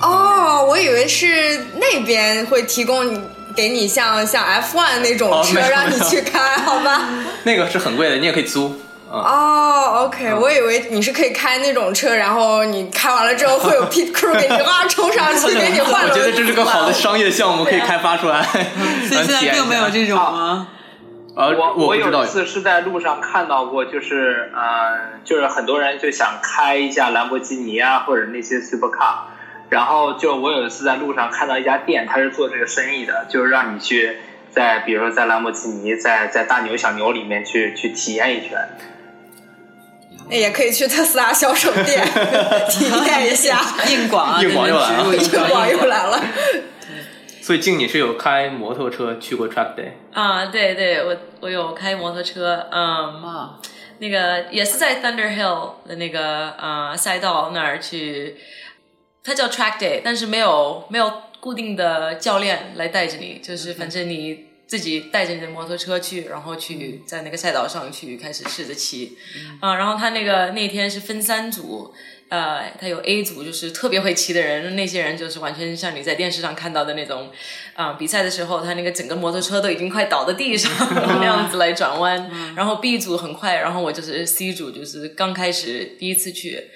[0.00, 3.22] 哦，我以为是那边会提供
[3.56, 7.08] 给你像像 F1 那种车让你去开，好吧？
[7.44, 8.80] 那个是很贵的，你也可以租。
[9.10, 16.06] 哦，OK，我以为你是可以开那种车，然后你开完了之后会有 pit crew 给你哇冲上去给你换。
[16.06, 18.42] 我觉得这是个好的商业项目，可以开发出来。
[18.42, 20.68] 所以现在并没有这种吗？
[21.34, 29.14] 呃，我我有一次是在路上看到过，就是呃，就是很多人就想开一下兰博基尼啊，或者那些 supercar，
[29.70, 34.18] 然后就我有一次在路上看到一家店，他是做这个生意的，就是让你去
[34.50, 38.68] 在比如说在兰博基尼，在在大牛小牛里面去去体验一圈。
[40.30, 42.06] 也可以去特斯拉销售店
[42.68, 43.60] 体验一下。
[43.88, 46.20] 硬广，硬广又来了，硬广又来了。
[47.40, 50.46] 所以静，你是有开摩托车去过 Track Day 啊？
[50.46, 53.54] 对对，我我有开摩托车，嗯，
[53.98, 58.36] 那个也是在 Thunder Hill 的那个呃赛道那儿去，
[59.24, 61.10] 它叫 Track Day，但是没有没有
[61.40, 64.47] 固定的教练来带着你，就是反正你。
[64.68, 69.16] 自己带着你的摩托车去，然后去在那个赛道上去开始试着骑，
[69.60, 71.94] 啊，然后他那个那天是分三组，
[72.28, 77.30] 呃，他有 A 组就是特别会骑的人，那些人就是完全像你在电视上看到的那种，
[77.74, 80.70] 啊，比赛的时候他那个整个摩托车都已经快倒在地上
[81.20, 86.68] 那样子来转弯，然后 B 组很快，然后我就是 C 组，就是刚开始第一次去。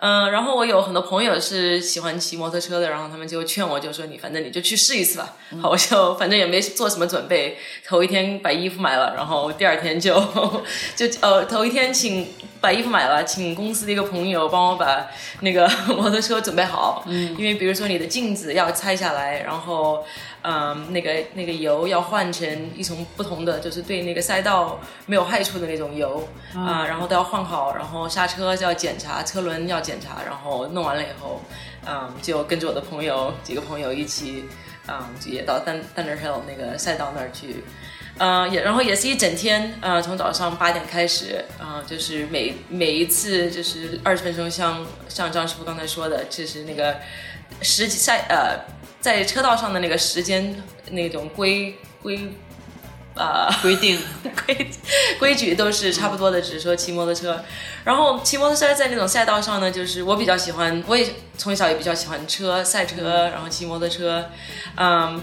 [0.00, 5.36] 嗯，然后我有很多朋友是喜欢骑摩托车的，然后他们就劝我，就说你反正你就去试一次吧。
[5.60, 10.14] 好，我就反正也没做什么准备，头一天把衣服买了，然后第二天就
[10.94, 12.28] 就呃头一天请
[12.60, 15.06] 把衣服买了，请公司的一个朋友帮我把
[15.40, 17.04] 那个 摩托车准备好。
[17.06, 20.04] 嗯，因为比如说你的镜子要拆下来，然后。
[20.40, 31.42] 嗯，那个那个油要换成一种不同的，就是对那个赛道没有害处的那种油啊，然后都要换好，然后刹车就要检查，车轮要检查，然后弄完了以后，
[31.84, 34.44] 嗯，就跟着我的朋友几个朋友一起，
[34.86, 37.64] 嗯，也到丹丹德 hill 那个赛道那儿去，
[38.18, 46.96] 呃，也然后也是一整天，呃，从早上八点开始，啊，就是每每一次就是二十分钟，像像张师傅刚才说的，就是那个
[47.62, 48.76] 实际赛呃。
[49.00, 52.18] 在车道上的那个时间那种规规
[53.14, 53.96] 啊 规定
[54.44, 54.70] 规
[55.20, 57.44] 规矩都是差不多的，只是说骑摩托车。
[57.84, 64.28] 然后骑摩托车在那种赛道上呢，就是我比较喜欢，我也从小也比较喜欢车赛车，然后骑摩托车。
[64.76, 65.22] 嗯，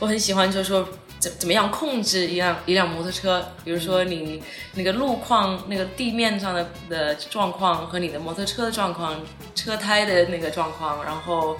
[0.00, 0.88] 我很喜欢，就是说
[1.22, 4.42] 怎怎么样控制一辆一辆摩托车，比如说你
[4.74, 9.20] 那个路况、那个地面上的的状况和你的摩托车的状况、
[9.54, 11.56] 车胎的那个状况，然后。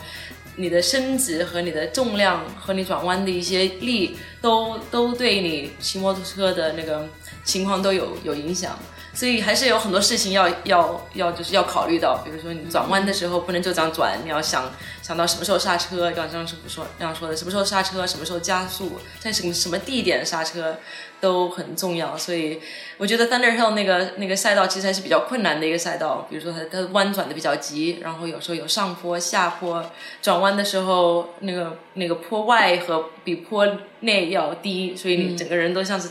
[0.55, 7.09] 你的身子和你的重量和你转弯的一些力，都都对你骑摩托车的那个
[7.43, 8.79] 情况都有有影响，
[9.15, 14.73] 所以还是有很多事情要要要就是要考虑到，比如说你转弯的时候不能就这样转，你要想
[15.03, 20.77] 想到什么时候刹车，像张师傅说这样说的，什么时候刹车，什么时候加速，在什么什么地点刹车。
[21.23, 22.61] 都很重要，所以
[22.97, 26.27] 我觉得 Thunder Hill 那个那个赛道其实还是比较困难的一个赛道。
[26.29, 29.89] 比如说它它弯转的比较急，然后有时候有上坡、下坡，
[30.21, 33.65] 转弯的时候那个那个坡外和比坡
[34.01, 36.09] 内要低，所以你整个人都像是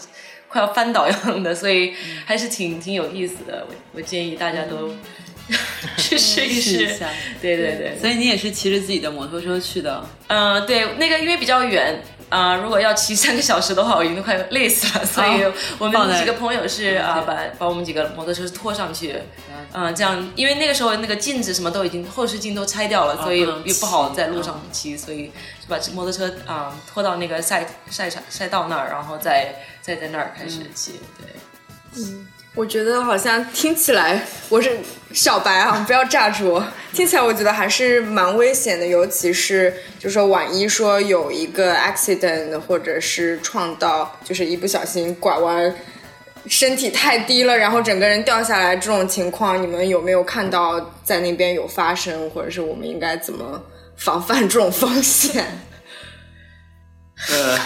[0.52, 1.94] 快要翻倒一样的，所以
[2.26, 3.66] 还是挺挺有意思的。
[3.70, 4.94] 我我建议大家都
[5.98, 6.88] 去试一试。
[7.42, 10.04] 对对对，所以你也是骑着自己的摩托车去的？
[10.28, 12.02] 嗯，对，那个因为比较远。
[12.32, 15.06] 啊，如果要骑三个小时的话，我已经快累死了。
[15.06, 15.44] 所以
[15.78, 19.18] 我们几个朋友是啊，把把我们几个摩托车拖上去，
[19.74, 31.02] 嗯，这样，因为那个时候那个镜子什么都已经后视镜都拆掉了，所以又不好在路上骑，所以就把摩托车啊拖到那个赛赛场赛道那儿，然后再再在那儿开始骑。
[31.18, 32.26] 对，嗯。
[32.54, 34.78] 我觉得好像听起来我是
[35.14, 36.62] 小白啊，不要炸住。
[36.92, 45.74] 听起来我觉得还是蛮危险的，尤其是就说万一说有一个 accident 或者是撞到，就是一不小心拐弯，
[46.48, 53.64] 身体太低了，然后整个人掉下来这种情况，你们有没有看到在那边有发生，或者是我们应该怎么
[53.96, 55.46] 防范这种风险？
[57.32, 57.58] 呃。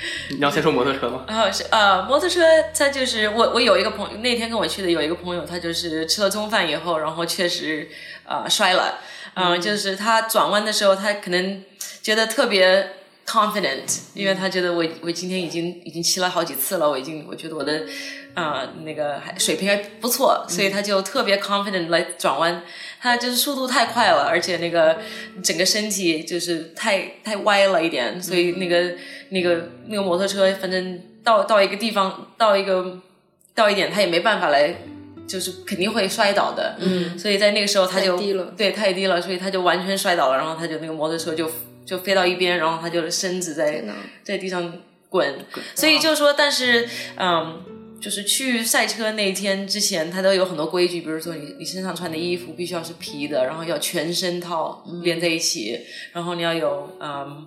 [0.30, 1.24] 你要先说摩托车吗？
[1.26, 2.40] 啊 是呃，摩托车
[2.76, 7.88] 它就是我我有一个朋友那天跟我去的有一个朋友，他就是吃了中饭以后，然后确实
[8.24, 8.98] 呃摔了，
[9.34, 11.62] 嗯，就是他转弯的时候，他可能
[12.02, 12.92] 觉得特别
[13.26, 17.82] confident，因为他觉得我我今天已经已经骑了好几次了，我已经我觉得我的
[18.34, 22.62] 啊那个还水平还不错，所以他就特别 confident 来转弯。
[23.00, 24.98] 他就是速度太快了，而且那个
[25.40, 28.92] 整个身体就是太太歪了一点，所以那个
[29.28, 32.98] 那个那个摩托车，反正到到一个地方，到一个
[33.54, 34.74] 到一点，他也没办法来，
[35.28, 36.76] 就是肯定会摔倒的。
[36.80, 41.48] 嗯，所以在那个时候他就低了对太低了，所以他就完全摔倒了，然后他就那个摩托车就
[41.86, 43.84] 就飞到一边，然后他就身子在
[44.24, 44.72] 在地上
[45.08, 45.38] 滚。
[45.76, 47.62] 所以就说，但是嗯。
[48.00, 55.78] 就是去赛车那一天之前，他都有很多规矩，比如说你你身上穿的衣服必须要是皮的，然后要全身套连在一起，
[56.12, 57.46] 然后你要有嗯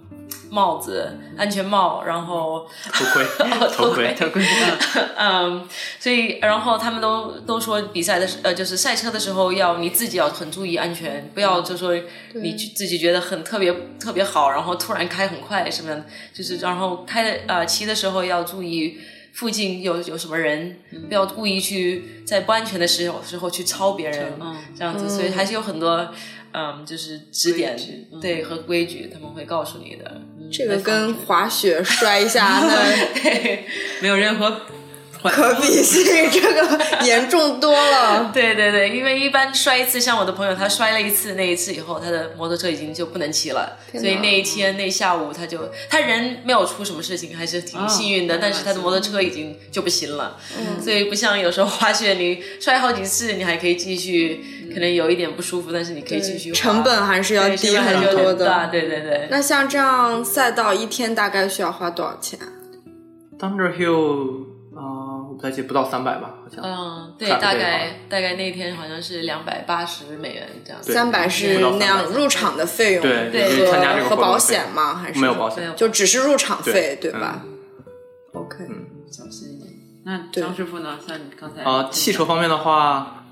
[0.49, 3.26] 帽子、安全帽，然后头盔、
[3.72, 4.43] 头盔、头盔，
[5.18, 5.66] 嗯，
[5.99, 11.97] 所以然后他们都都说比赛的时呃就是赛车的时候要你自己要很注意安全，不要就说
[12.34, 18.99] 你自己觉得很特别特别好，然后突然开很快什么的，就是然后开的呃骑的时候要注意。
[19.34, 24.34] 附近有有什么人，不要故意去在不安全的时候时候去抄别人，
[24.77, 26.13] 这样子，所以还是有很多
[26.53, 27.77] 嗯，就是指点
[28.21, 30.21] 对和规矩，他们会告诉你的。
[30.51, 33.23] 这个跟滑雪摔一下那
[34.01, 34.61] 没有任何。
[35.30, 38.32] 可比性这个 严重多了。
[38.34, 43.78] 对对对，因为一般摔一次，像我的朋友，他摔了一次，那一次以后，他的摩托车已经就不能骑了。
[43.93, 48.38] 所以那一天那下午，他就他人没有出什么事情，还是挺幸运的。
[48.38, 50.38] 但是他的摩托车已经就不行了。
[50.57, 50.82] 嗯。
[50.82, 56.51] 所以不像有时候滑雪，你摔好几次，你还可以继续，可能有一点不舒服，但是你可以继续。
[56.51, 58.69] 成本还是要低很多的。
[58.72, 59.28] 对对对。
[59.30, 62.39] 那像这样赛道一天大概需要花多少钱
[63.39, 64.51] ？Thunder Hill。
[65.42, 66.64] 不太记，不到三百吧，好像。
[66.64, 70.84] 嗯，对，大概大概那天好像是两百八十美元这样。
[70.84, 74.94] 三百是那样入场的费用，对，和和保险吗？
[74.94, 75.76] 还是没有保险？
[75.76, 77.42] 就只是入场费，对吧
[78.34, 78.58] ？OK，
[79.12, 79.72] 小心一点。
[80.06, 81.00] 那张师傅呢？
[81.08, 83.26] 像你刚才啊，汽车方面的话，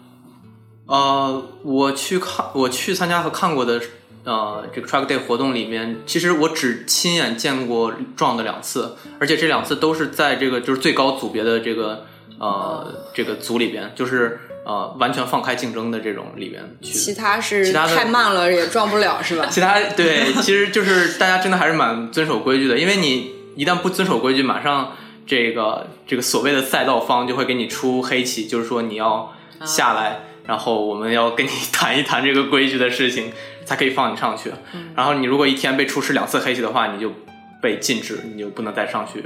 [0.87, 3.79] 呃，我去看，我去参加和看过的。
[4.25, 12.05] 呃，这个 Track Day 活动里面，其实我只亲眼见过撞的两次，而且这两次都是在这个就是最高组别的这个
[12.37, 16.91] 呃这个组里边，就是呃完全放开竞争的这种里边去。
[16.91, 19.47] 其他是其他太慢了也撞不了是吧？
[19.49, 24.95] 其他对，其实就是大家真的还是蛮遵守规矩的，因为你一旦不遵守规矩，马上
[25.25, 29.33] 这个这个所谓的赛道方就会给你出黑棋，就是说你要
[29.65, 33.31] 下来，然后我们要跟你 谈一谈这个规矩的事情。
[33.69, 34.51] 才可以放你上去，
[34.95, 37.13] 然后你如果一天被出示两次黑棋的话，你就
[37.61, 39.23] 被禁止，你就不能再上去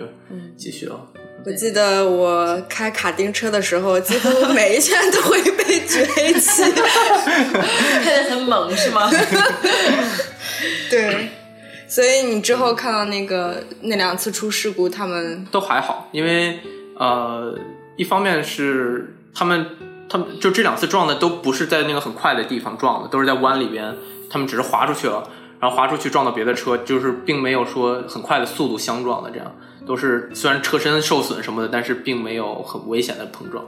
[0.58, 1.00] 继续了。
[1.46, 6.64] 我记得我开卡丁车的时候，几乎每一圈都会被举黑旗，
[8.04, 9.10] 开的很猛是吗？
[10.92, 11.30] 对，
[11.88, 16.60] 所以你之后看到那个那两次出事故，他们都还好，因为
[17.00, 17.58] 呃，
[17.96, 19.66] 一方面是他们
[20.10, 23.96] 他们就这两次撞的都不是在那个很快的地方撞的，都是在弯里边。
[24.34, 25.24] 他们只是滑出去了，
[25.60, 29.56] 然后滑出去撞到别的车，就是并没有说很快的速度相撞的，这样
[29.86, 33.64] 都是虽然车身受损什么的，但是并没有很危险的碰撞，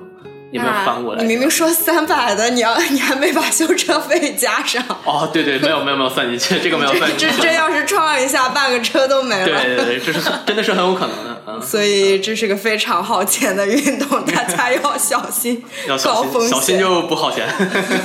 [0.51, 1.21] 也没有翻过来。
[1.21, 4.83] 你明明说三百的，你要 你还没把修车费加上。
[5.05, 7.35] 哦，对对，没有没有没有算进去，这个没有算进去。
[7.37, 9.45] 这这要是撞一下，半个车都没了。
[9.45, 11.34] 对对对，这是真的是很有可能的。
[11.61, 15.63] 所以这是个非常耗钱的运动，大家要小心。
[15.87, 17.47] 要小心，小心就不耗钱。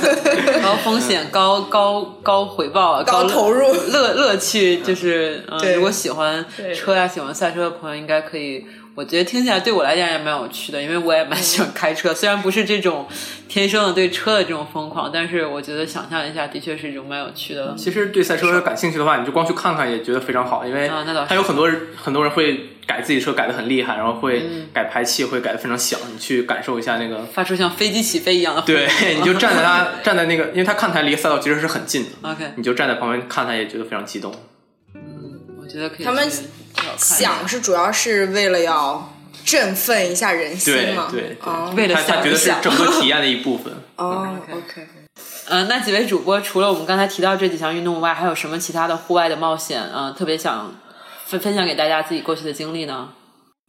[0.61, 5.43] 高风险， 高高高回报，高投入，乐乐趣就是，
[5.75, 8.65] 如果喜欢车呀，喜欢赛车的朋友，应该可以。
[9.01, 12.13] 我觉得听起来对我来讲也蛮有趣的，因为我也蛮喜欢开车。
[12.13, 13.07] 虽然不是这种
[13.49, 17.73] 天生的对车的这种疯狂，但是我觉得想象一下，的确是一种蛮有趣的。
[17.75, 20.87] 其实对赛车感兴趣的话，你就光去看看也觉得非常好，因为
[21.27, 28.61] 他有很多人很多人会改自己车改的很厉害，然后会改排气，会改的非常响，你去感受一下那个发出像飞机起飞一样的。
[28.61, 28.87] 对，
[29.17, 32.29] 你就站在他 站在那个，因为他看台离赛道其实是很近的。
[32.29, 34.31] OK，你就站在旁边看他，也觉得非常激动。
[34.93, 35.01] 嗯，
[35.59, 36.05] 我觉得可以。
[36.05, 36.29] 他们。
[37.01, 41.07] 想是主要是为了要振奋一下人心嘛？
[41.11, 41.37] 对，
[41.75, 43.73] 为了他觉得是整个体验的一部分。
[43.95, 44.87] 哦，OK。
[45.49, 49.81] 嗯，那几位主播除了我们刚才提到这几项运动外，还有什么其他的户外的冒险？
[49.93, 50.73] 嗯，特别想
[51.25, 53.09] 分分享给大家自己过去的经历呢？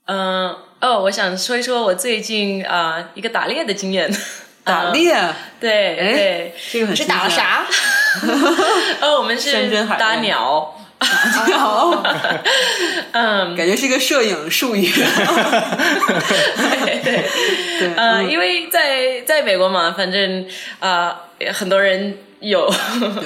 [0.06, 4.14] 嗯，哦，我想说一说我最近啊一个打猎的经验。
[4.64, 5.12] 打猎？
[5.58, 7.66] 对，对，这个很是打了啥？
[9.02, 9.68] 哦，我们是
[9.98, 10.78] 打鸟。
[11.02, 12.02] 好，
[13.12, 14.88] 嗯，感觉是一个摄影术语。
[16.84, 17.24] 对对
[17.78, 20.46] 对，嗯，因为在在美国嘛，反正
[20.78, 21.22] 啊，
[21.52, 22.72] 很多人有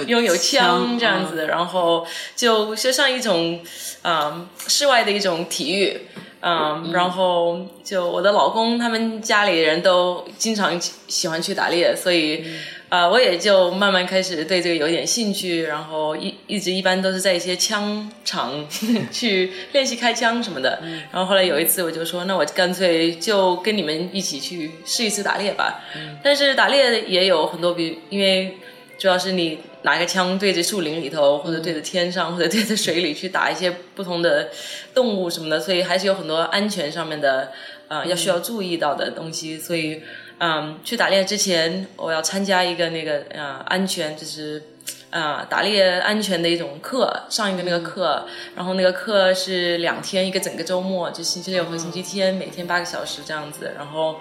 [0.07, 3.61] 拥有枪这样子，然后就就像一种
[4.03, 6.01] 啊室外的一种体育，
[6.41, 12.45] 嗯，然后就我的老公他们家里人都经常喜欢去打猎，所以。
[12.89, 18.65] 啊，我也就慢慢开始对这个有点兴趣，然后一一直一般都是在一些枪场
[19.11, 20.81] 去练习开枪什么的。
[21.11, 25.83] 然后后来有一次我就说，那我干脆就跟你们一起去试一次打猎吧。
[26.23, 28.57] 但是打猎也有很多，比因为
[28.97, 34.49] 主要是你拿个枪对着树林里头，或者对着天上，或者对着水里去打一些不同的
[34.95, 37.51] 动物什么的，所以还是有很多安全上面的
[37.89, 40.01] 啊要需要注意到的东西，所以。
[40.39, 44.63] 嗯，去打猎之前，我要参加一个那个呃安全，就是
[45.09, 53.73] 啊打猎安全的一种课，上一个那个课，然后那个课是两天，一个整个周末，就星期六和星期天，每天八个小时这样子。
[53.79, 54.21] 然后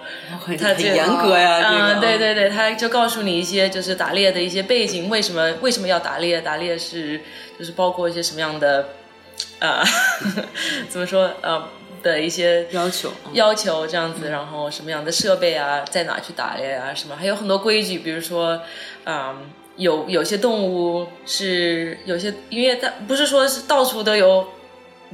[0.58, 6.40] 他很严格呀，嗯，对对对，他就告诉你一些就是打猎的一些背景，为什么为什么要打猎？
[6.40, 7.20] 打猎是
[7.58, 8.88] 就是包括一些什么样的
[9.58, 9.84] 呃
[10.88, 11.68] 怎么说呃。
[12.06, 18.62] 的一些要求要求这样子，然后什么样的设备啊，在哪去打猎啊，什么还有很多规矩，比如说，
[19.04, 24.46] 嗯，有有些动物是有些，因为它不是说是到处都有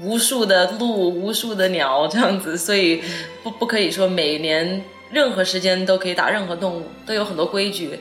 [0.01, 3.03] 无数的鹿、无数的鸟这样子，所以
[3.43, 7.99] 不不可以说每年任何时间都可以打任何动物，都有很多规矩。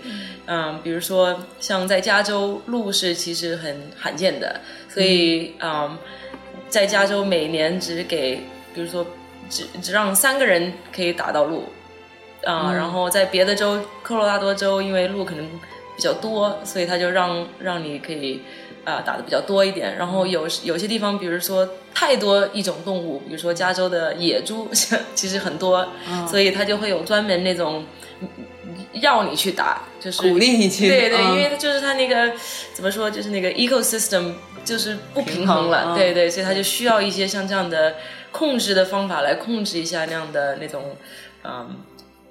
[0.48, 5.98] 嗯，比如说像在加州，鹿是其实很罕见的，所以嗯，
[6.68, 8.42] 在加州每年只给，
[8.74, 9.06] 比如说
[9.50, 11.66] 只只让三个人可以打到鹿，
[12.44, 15.48] 啊，然后在别的州，科罗拉多州，因为鹿可能
[15.96, 18.42] 比较多，所以他就让让你可以
[18.84, 19.96] 啊打的比较多一点。
[19.98, 24.70] 然后有有些地方，比如说太多一种动物，比如说加州的野猪
[25.16, 25.88] 其实很多，
[26.30, 27.86] 所以他就会有专门那种。
[28.94, 30.88] 要你去打，就是鼓励你去。
[30.88, 32.32] 对对，因为它就是它那个
[32.74, 37.96] 怎么说，就是那个 ecosystem 就是不平衡了，对对，所以它就需要一些像这样的
[38.32, 40.96] 控制的方法来控制一下那样的那种，
[41.44, 41.76] 嗯。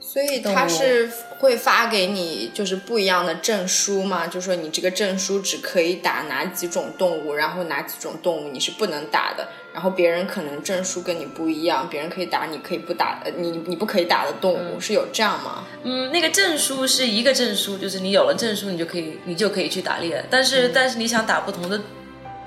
[0.03, 4.27] 所以他是会发给你就是不一样的证书吗？
[4.27, 9.47] 就说你这个证书只可以打哪几种动物，然后哪几种动物你是不能打的。
[9.73, 15.65] 然后别人可能证书跟你不一样，别人可以打，你可以不打，你你不可以打的动物是有这样吗？
[15.85, 20.25] 嗯，那个证书是一个证书，就是你有了证书，你就可以你就可以去打猎。
[20.29, 21.81] 但是但是你想打不同的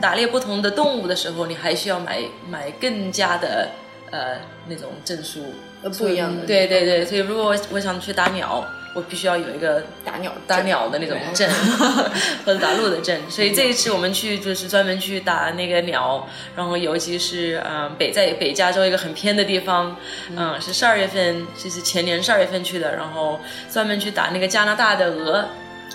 [0.04, 3.70] 打猎不同的动物的时候，你还需要买买更加的
[4.12, 4.36] 呃
[4.68, 5.54] 那种证书。
[5.98, 11.50] 不一样的，对对对，所以如果我我想去打鸟，我必须要有一个打鸟打鸟的那种证，
[12.46, 13.18] 或者打鹿的证。
[13.30, 19.96] 所以这一次我们去就是专门去打那个鸟，然后尤其是嗯北在北加州一个很偏的地方，
[20.36, 20.60] 嗯。
[20.60, 23.40] 是十二月份，就是前年十二月份去的，然后
[23.72, 25.48] 专门去打那个加拿大的鹅。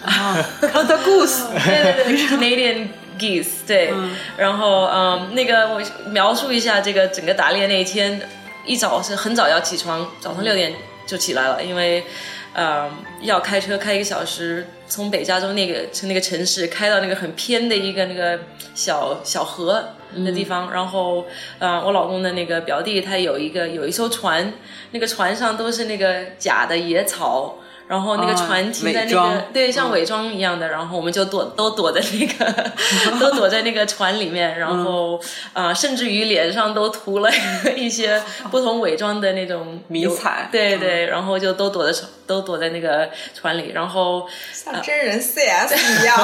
[0.05, 2.89] 啊，the goose，对对对， Canadian
[3.19, 3.93] geese，对，
[4.37, 8.21] 然后嗯那个我描述一下这个整个打猎那一天。
[8.67, 10.75] 一早是很早要起床，早上六点
[11.07, 12.05] 就起来了，因为，
[12.53, 12.91] 嗯，
[13.23, 18.39] 要开车开一个小时，从北加州那个从那个城市开到那个很偏的一个那个
[18.75, 19.83] 小小河
[20.15, 21.25] 的地方，然后，
[21.61, 24.53] 嗯，我老公的那个表弟他有一个有一艘船，
[24.91, 27.57] 那个船上都是那个假的野草。
[27.89, 32.71] 然后那个船停在那个对像伪装一样的，然后我们就躲 都躲在那个
[33.19, 35.19] 都躲在那个船里面，然后
[35.55, 37.31] 啊甚至于脸上都涂了
[37.75, 46.19] 一些不同伪装的那种迷彩，对对，然后就都躲在都躲在那个船里，然后像真人 CS 一样，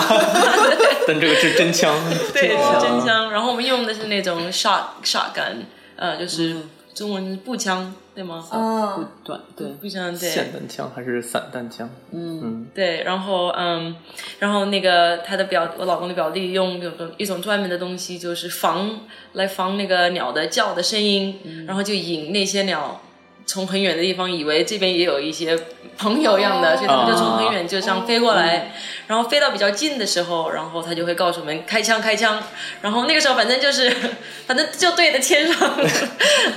[1.09, 1.95] 但这个是真枪，
[2.35, 5.65] 对是真枪，然后我们用的是那种 shot shotgun，
[5.97, 6.57] 呃就是
[6.95, 7.95] 中文步枪。
[8.15, 8.47] 对吗？
[8.53, 10.31] 哦，短对，步枪对。
[10.31, 11.91] 霰弹枪还是散弹枪？
[12.13, 13.03] 嗯，对。
[13.03, 13.97] 然后嗯，
[14.39, 19.01] 然后那个他的表，我老公的表弟用有一种专门的东西，就是防
[19.33, 23.01] 来防那个鸟的叫的声音，然后就引那些鸟。
[23.47, 25.59] 从很远的地方以为这边也有一些
[25.99, 28.73] 朋友一样的，所以他们就从很远就这样飞过来，
[29.07, 32.43] 然后飞到比较近的时候，然后他就会告诉我们开枪开枪，
[32.81, 33.93] 然后那个时候反正就是
[34.47, 35.71] 反正就对着天上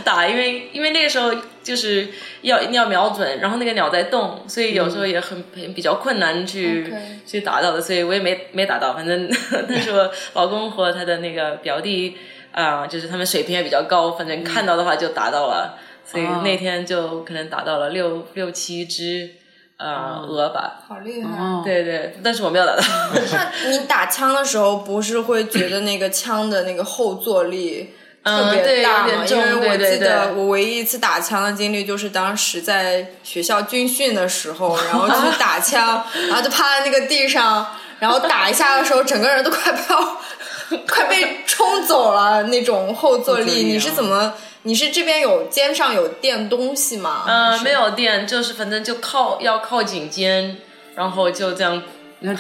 [0.04, 1.32] 打， 因为因为那个时候
[1.62, 2.08] 就是
[2.42, 5.44] 要要瞄准，然后那个鸟在动，所以有时候也很
[5.76, 6.92] 比较困难去
[7.26, 9.30] 去打到的，所以我也没没打到，反正
[9.68, 12.18] 那时候老公和他的那个表弟
[12.54, 15.78] 啊，就是他们水平也比较高，反正看到的话就打到了。
[16.10, 19.32] 所以那天就可能打到了六六七只
[19.78, 21.30] 呃鹅吧，好厉害！
[21.64, 22.82] 对对，但是我没有打到。
[23.66, 27.93] 那你打枪的时候不是会觉得那个枪的那个后坐力
[28.24, 29.26] 特别大吗？
[29.26, 37.68] 因为我记得我唯一一次打枪的经历就是当时在学校军训的时候，然后去打 枪，然后就趴在那个地上，
[37.99, 44.34] 然后打一下的时候，整个人都快要 快被冲走了那种后坐力，你是怎么？
[44.68, 47.24] 你是这边有肩上有垫东西吗？
[47.26, 50.57] 嗯，没有垫，就是反正就靠要靠颈肩，
[50.93, 51.82] 然后就这样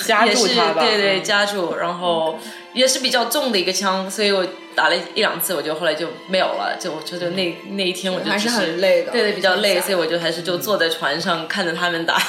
[0.05, 0.83] 夹住它吧。
[0.83, 2.37] 对对，夹住，然后
[2.73, 12.21] 也是比较重的一个枪，所以我打了一两次，我就后来就没有了，就就就那那一天我就还是很累的，对对，比较累，所以我就还是就坐在船上看着他们打。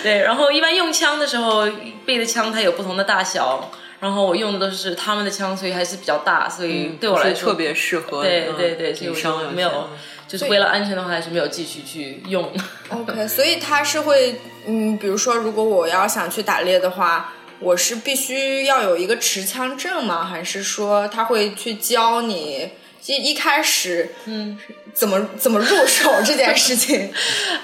[0.00, 1.66] 对，然后一般用枪的时候，
[2.06, 3.68] 背的枪它有不同的大小。
[4.00, 8.22] 然后我用的都是他们的枪，所以还是比较大，所以对我来说特别适合。
[8.22, 9.88] 对对对，所以我就没有，
[10.28, 12.52] 就是为了安全的话，还是没有继续去用。
[12.90, 20.24] OK，所以他是会，嗯，比如说，如果我要想去打猎的话，我是必须要有一个持枪证吗？
[20.24, 22.70] 还是说他会去教你？
[23.08, 24.58] 其实一开始，嗯，
[24.92, 27.10] 怎么怎么入手 这件事情？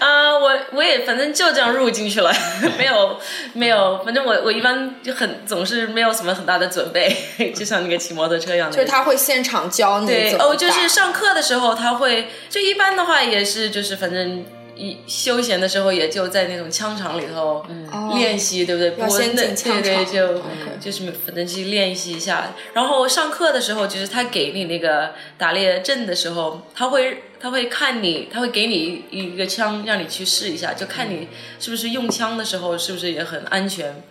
[0.01, 2.35] 啊，我我也反正就这样入进去了，
[2.79, 3.21] 没有
[3.53, 7.15] 没有，反正我我一般就很总是没有什么很大的准备，
[7.55, 8.75] 就像那个骑摩托车一样的。
[8.79, 10.07] 就是他会现场教你。
[10.07, 14.47] 对哦，就是上课的时候他会，就一般的话也是就是反正。
[14.77, 17.65] 一休闲的时候，也就在那种枪场里头
[18.15, 18.91] 练习，对不对？
[18.93, 20.43] 不先进枪对，就
[20.81, 22.55] 就是反正去练习一下。
[22.73, 34.03] 然后上课的时候，就是他给你那个打猎证的时候，他会他会看你，他会给你一个枪，让你去试一下，就看你是不是用枪的时候是不是也很安全。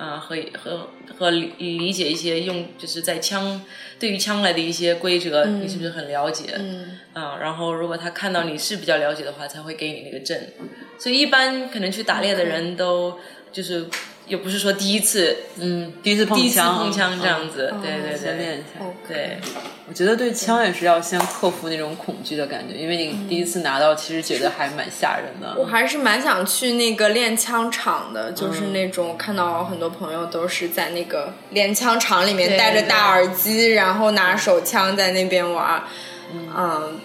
[0.00, 0.88] 啊，和和
[1.18, 3.60] 和理理解一些用，就是在枪
[3.98, 6.54] 对于枪来的一些规则，你是不是很了解？
[6.56, 10.40] 嗯，啊，然后如果他看到你是比较了解的话，才会给你那个证。
[10.98, 13.18] 所以一般可能去打猎的人都
[13.52, 13.86] 就是。
[14.30, 18.84] 又不是说第一次，嗯，第一次碰枪，碰枪这样子，对对对，先练一下。
[19.08, 19.38] 对，
[19.88, 25.60] 我觉得对枪也是要先克服那种恐惧的感觉，因为你第一次拿到，其实觉得还蛮吓人的。
[25.60, 35.82] 我还是蛮想去那个练枪场的，就是那种看到很多朋友都是在那个练枪场里面戴着大耳机，然后拿手枪在那边玩。
[36.32, 37.00] 嗯，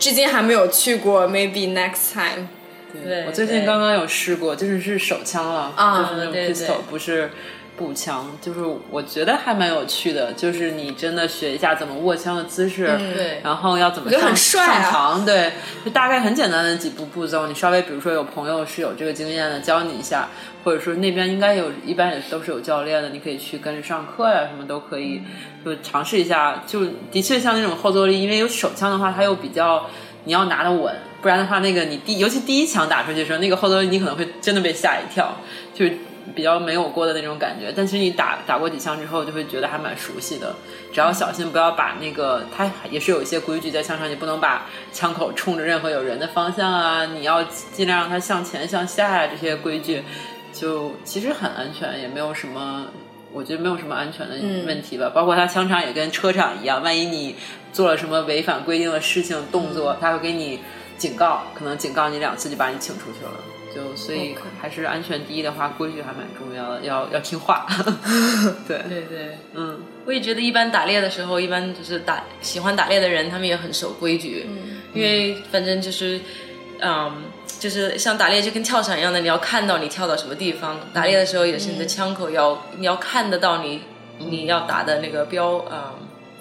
[0.00, 2.48] 至今还没有去过，maybe next time。
[3.02, 7.30] 对，我最近刚刚有试过，就是是手枪了，就是那种 pistol，不是
[7.76, 15.52] 步枪，就是我觉得还蛮有趣的，就是你真的学一下怎么握枪的姿势，对，然后要怎么上上膛，对，
[15.84, 20.28] 就大概很简单的几步步骤，你稍微比如说有朋友是有这个经验的，教你一下，
[20.62, 25.20] 或者说那边应该有一般也都是有教练的，你可以去跟着上课呀，什么都可以，
[25.64, 29.90] 就尝试一下，就的确像那种后坐力，因为有手枪的话，它又比较
[30.24, 30.94] 你要拿得稳。
[31.22, 35.34] 不然的话，那个你第尤其第一枪打出去的时候，那个后头你可能会真的被吓一跳，
[35.74, 35.96] 就是
[36.34, 37.72] 比较没有过的那种感觉。
[37.74, 40.54] 但其实你打打过几枪之后，就会觉得还蛮熟悉的。
[40.92, 50.02] 只要小心不要把那个，它也是有一些规矩在枪上，你不能把枪口冲着任何有人的方向啊，你要尽量让它向前向下呀，这些规矩
[50.52, 52.86] 就其实很安全，也没有什么。
[53.32, 57.34] 我觉得没有什么安全的问题吧，包括它枪场也跟车场一样，万一你
[57.74, 60.60] 做了什么违反规定的事情动作，他会给你
[60.96, 63.32] 警告，可能警告你两次就把你请出去了。
[63.74, 67.66] 就所以还是安全第一的话，规矩还蛮重要的，要要听话。
[68.66, 68.78] 对。
[68.88, 74.46] 对对，嗯，我也觉得一般打猎的时候，一般就是打喜欢打猎的人，他们也很守规矩，
[74.94, 76.20] 因为反正就是，
[76.80, 77.12] 嗯。
[77.60, 80.78] 就是像打猎就跟跳伞一样的，你要看到你跳到什么地方。
[80.92, 83.80] 打猎的时候也是你的枪口要你要看得到你
[84.18, 85.94] 你要打的那个标啊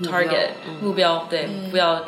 [0.03, 0.49] ，target
[0.81, 2.03] 目标对，不要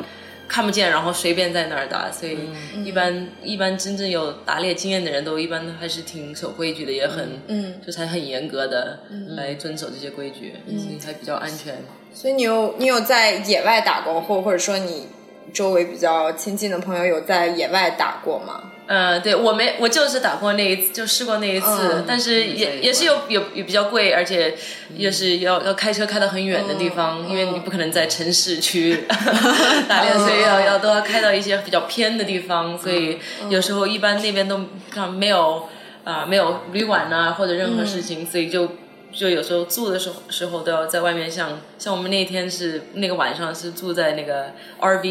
[0.48, 2.10] 看不见然后随便在那儿打。
[2.10, 2.38] 所以
[2.84, 9.00] 一般一般真正有打猎经验的人都一般还是挺守规矩的，也很嗯，就才很严格的
[9.36, 11.74] 来遵守这些规矩，所以才比较安全。
[12.14, 15.06] 所以你有你有在野外打过，或或者说你
[15.52, 18.72] 周围比较亲近的朋友有在野外打过吗？
[18.88, 24.54] 嗯，对我没，我就是打过那一次，就试过那一次，但是也也是有有也比较贵，而且
[24.96, 29.04] 也是要要开车开到很远的地方，因为你不可能在城市区
[29.88, 33.18] 打猎，所以要要都要开到一些比较偏的地方，所以
[33.48, 34.60] 有时候一般那边都
[34.90, 35.68] 看没有
[36.04, 38.70] 啊没有旅馆呐或者任何事情，所以就。
[39.12, 45.02] 就有时候住的时候时候都要在外面，像像我们那天是那个晚上是住在那个 RV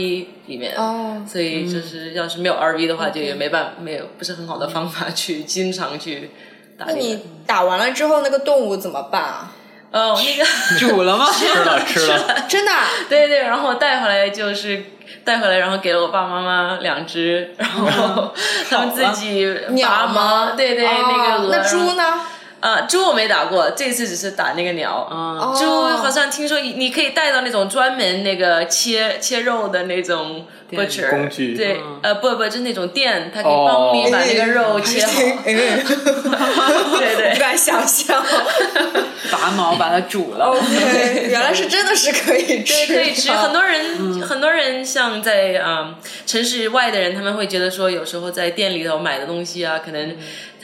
[0.45, 6.31] 里面，哦，所以就是要是没有 RV 的话，就也没办没有不是很好的方法去经常去
[6.77, 6.85] 打。
[6.87, 9.51] 那你打完了之后，那个动物怎么办啊？
[9.91, 10.45] 哦，那个
[10.77, 11.25] 煮了吗？
[11.31, 12.71] 吃了吃了，真的？
[13.07, 14.83] 对对，然后带回来就是
[15.23, 18.33] 带回来，然后给了我爸爸妈妈两只，然后
[18.69, 20.51] 他们自己鸟吗？
[20.57, 22.03] 对对，那个那猪呢？
[22.65, 25.07] 啊，猪我没打过，这次只是打那个鸟。
[25.55, 35.11] 猪好像听说你可以带到那种专门那个切切肉的那种 butcher 工具，对，呃，不不，就是那种店，它可以帮你把那个肉切好。
[35.45, 38.25] 对对， 不敢想象，
[39.31, 40.45] 拔毛把它煮了。
[40.45, 43.29] OK，原来是真的是可以吃，可以吃。
[43.29, 45.93] 很多人很多人像在啊
[46.25, 50.15] 城市外的人，他们会觉得说，有时候在店里头买的东西啊，可能。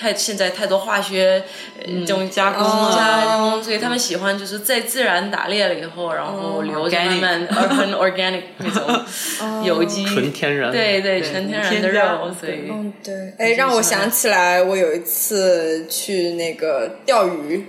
[0.02, 1.43] 太现在太多化学
[1.86, 9.02] 这种加工加工，所以他们喜欢就是在自然打猎了以后，然后留着他们很 organic 那种
[9.64, 14.02] 有机纯天然，对对纯天然的肉，所以嗯对，哎让我想。
[14.12, 17.66] 起来，我有一次去那个钓鱼。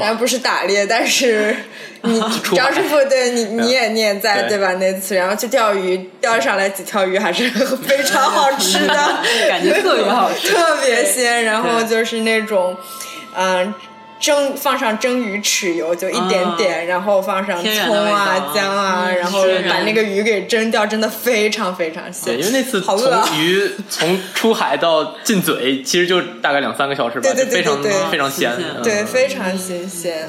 [0.00, 1.54] 然不是打猎，但是
[2.02, 2.20] 你
[2.54, 4.72] 张师傅对你你也你也在对吧？
[4.74, 7.48] 那次然后去钓鱼，钓上来几条鱼还是
[7.86, 8.94] 非常好吃的，
[9.48, 11.44] 感觉特别好吃， 特别鲜。
[11.44, 12.76] 然后就是那种，
[13.36, 13.72] 嗯，
[14.18, 22.34] 蒸放上蒸鱼豉油，就一点点，然后放上葱啊姜啊，然后把那个鱼给蒸掉，真的非常非常鲜。
[22.34, 22.98] 对，因为那次从
[23.38, 28.52] 鱼 从出海到进嘴，其实就大概两三个小时吧，就非常非常鲜，
[28.82, 30.28] 对，非常新鲜。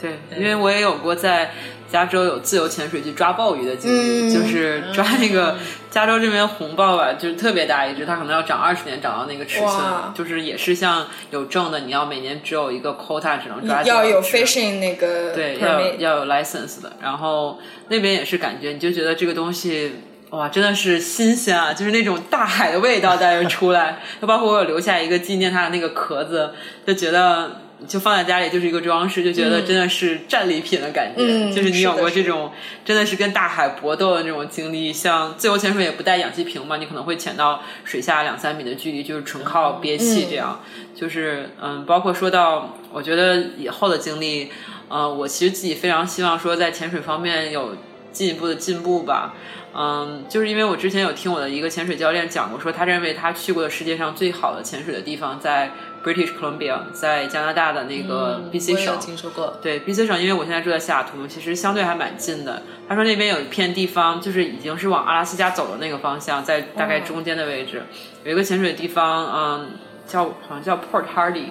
[0.00, 1.50] 对，因为我也有过在。
[1.92, 5.58] 加州有自由潜水去抓鲍鱼的经历，就是抓那个
[5.90, 9.84] 加州这边红鲍吧，就是特别大一只，它可能要长二十年长到那个尺寸，
[10.14, 13.82] 就是也是像有证的，你要每年只有一个 quota 只能抓。
[13.82, 16.90] 要有 fishing 那个对，要要有 license 的。
[17.02, 19.96] 然后那边也是感觉，你就觉得这个东西
[20.30, 24.00] 哇，真的是新鲜啊，就是那种大海的味道在这出来。
[24.18, 26.52] 就包括我有留下一个纪念它的那个壳子，
[26.86, 27.60] 就觉得。
[27.86, 31.50] 就放在家里就是一个装饰，就觉得真的是战利品的感觉。
[31.52, 32.52] 就是你有过这种
[32.84, 40.60] 真的是跟大海搏斗的那种经历，像自由潜水也不带氧气瓶嘛，你可能会潜到水下两三米的距离，就是纯靠憋气这样。
[40.94, 44.50] 就是嗯，包括说到我觉得以后的经历，
[44.88, 47.76] 呃，我其实自己非常希望说在潜水方面有
[48.12, 49.34] 进一步的进步吧。
[49.74, 55.70] 嗯，就是因为我之前有听我的一个潜水教练讲过，说他认为他去过的世界上最好的潜水的地方在。
[56.02, 59.56] British Columbia 在加拿大的那个 BC 省，听说过。
[59.62, 62.60] 对 BC 省，因为我现在住在西雅图，其实相对还蛮近的。
[62.88, 67.84] 他说那边有一片地方，就是已经是往阿拉斯加走的那个方向，在大概中间的位置，
[68.24, 69.70] 有一个潜水地方，嗯，
[70.04, 71.50] 叫好像叫 Port Hardy。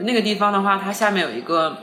[0.00, 1.78] 那个地方的话，它下面有一个，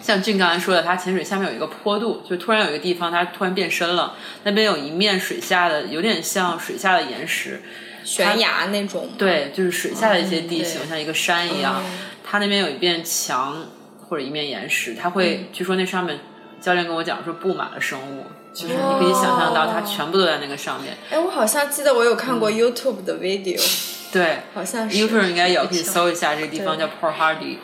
[0.00, 4.14] 像俊刚才说的，它潜水下面有一个坡度，就突然有一个地方它突然变深了，
[4.44, 7.62] 那边有一面水下的，有点像水下的岩石。
[8.04, 11.82] 悬崖那种，对，就是水下的一些地形，像一个山一样。
[12.22, 13.66] 它那边有一面墙
[14.08, 16.20] 或者一面岩石，它会，据说那上面，
[16.60, 18.24] 教练跟我讲说布满了生物，
[18.54, 20.96] 就是你可以想象到它全部都在那个上面。
[21.10, 23.60] 哎，我好像记得我有看过 YouTube 的 video，
[24.12, 27.56] 对，好像是 YouTube 应该有，可以搜一下这个地方叫 Port Hardy。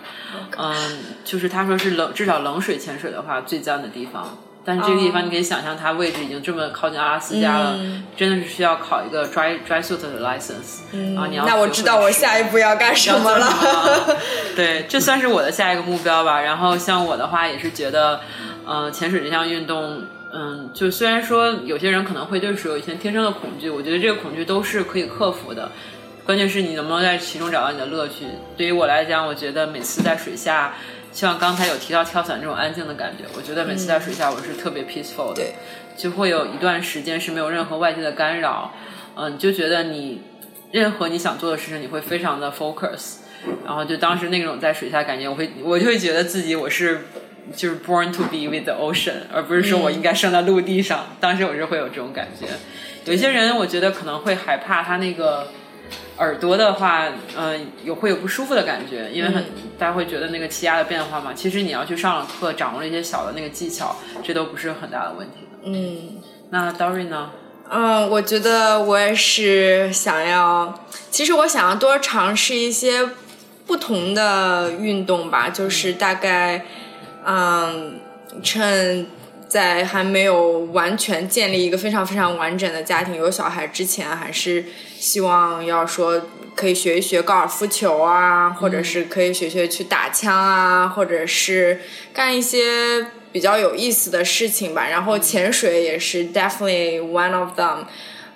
[0.59, 4.39] 嗯，就是他说是冷，至少冷水潜水的话最脏的地方。
[4.65, 7.77] 但是这个地方你可以想象，它位置已经这么靠近阿拉斯加了，
[8.17, 10.83] 真的是需要考一个 dry dry suit 的 license。
[11.19, 13.49] 啊，你要那我知道我下一步要干什么了。
[14.55, 16.41] 对，这算是我的下一个目标吧。
[16.41, 18.21] 然后像我的话，也是觉得，
[18.65, 20.01] 嗯，潜水这项运动，
[20.33, 25.73] 嗯，就虽然说有些人可能会对水有一些天生的恐惧，我觉得这个恐惧都是可以克服的。
[26.25, 28.27] 关键是你能不能在其中找到你的乐趣。
[28.57, 30.75] 对于我来讲，我觉得每次在水下。
[31.13, 35.43] 像刚才有提到跳伞这种安静的感觉，我觉得每次在水下我是特别 peaceful 的，
[35.95, 38.73] 就会有一段时间是没有任何外界的干扰，
[39.15, 40.23] 嗯，就觉得你
[40.71, 43.17] 任何你想做的事情你会非常的 focus，
[43.63, 47.03] 然后就当时那种在水下感觉，我会我就会觉得自己我是
[47.55, 52.47] 就是 born to be with the ocean，而不是说我应该生在陆地上，当时我是会有这种感觉。
[53.05, 55.49] 有些人我觉得可能会害怕他那个。
[56.19, 59.45] 耳朵的话，嗯，有会有不舒服的感觉，因为很
[59.79, 61.33] 大家会觉得那个气压的变化嘛。
[61.35, 65.37] 其实你要去上了课，掌握了一些小的那个技巧，这都不是很大的问题。
[65.65, 67.31] 嗯，那 Dory 呢？
[67.71, 73.09] 嗯，我觉得我也是想要，其实我想要多尝试一些
[73.67, 76.67] 不同的运动吧，就是大概，
[77.25, 77.99] 嗯，
[78.43, 79.07] 趁。
[79.53, 84.65] 在还没有完全建立一个非常非常完整的家庭、有小孩之前，还是
[84.99, 86.23] 希望要说
[86.55, 91.83] 可以学一学高尔夫球啊，或者是可以学学去打枪啊，或者是
[92.15, 94.89] 干一些比较有意思的事情吧。
[94.89, 97.85] 然后潜水也是 definitely one of them。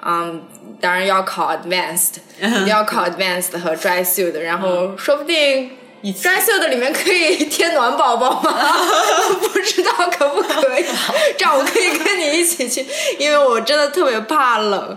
[0.05, 0.43] 嗯，
[0.83, 5.71] 当然要考 advanced， 一定要考 advanced 和 dry suit，然后说不定。
[6.13, 8.53] 专秀的里面可以贴暖宝宝吗？
[9.53, 10.85] 不知道可不可以？
[11.37, 12.87] 这样我可以跟你一起去，
[13.19, 14.97] 因为我真的特别怕冷。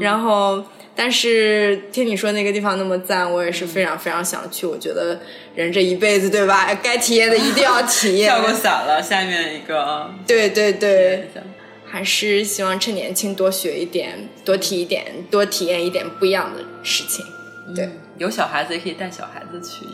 [0.00, 0.62] 然后，
[0.94, 4.66] 但是听你说那个地方那么赞，我也是非常非常想去。
[4.66, 5.18] 我觉得
[5.54, 6.68] 人这一辈子，对吧？
[6.82, 8.28] 该体验的一定要体验。
[8.28, 10.10] 跳过伞了，下面一个。
[10.26, 11.30] 对对对，
[11.86, 17.24] 还是希望趁年轻多学一点，多体一点，多体验一点不一样的事情。
[17.74, 17.88] 对。
[18.20, 19.86] 有小孩子也可以带小孩子去。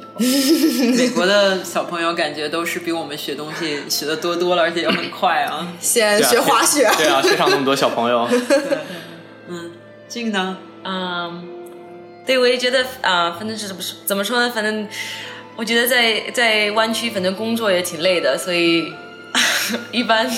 [0.97, 5.69] 美国的小朋友感觉都是比我们学东西学的多多了，而且也很快啊。
[5.79, 6.91] 先学滑雪。
[6.99, 8.29] 对啊，学上那么多小朋友。
[9.47, 9.71] 嗯，
[10.09, 10.59] 这个呢？
[10.83, 11.49] 嗯，
[12.27, 14.51] 对，我也觉得啊，反正是怎么说怎么说呢？
[14.53, 14.89] 反正
[15.55, 18.93] 我觉得在在湾区，反正工作也挺累的，所以
[19.93, 20.29] 一般。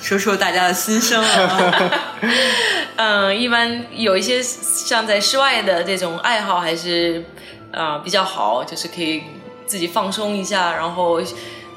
[0.00, 1.92] 说说大家的心声啊。
[2.96, 7.24] 嗯，一般有一些像在室外的这种爱好还是
[7.72, 9.22] 啊比较好，就是可以
[9.66, 11.20] 自己放松一下，然后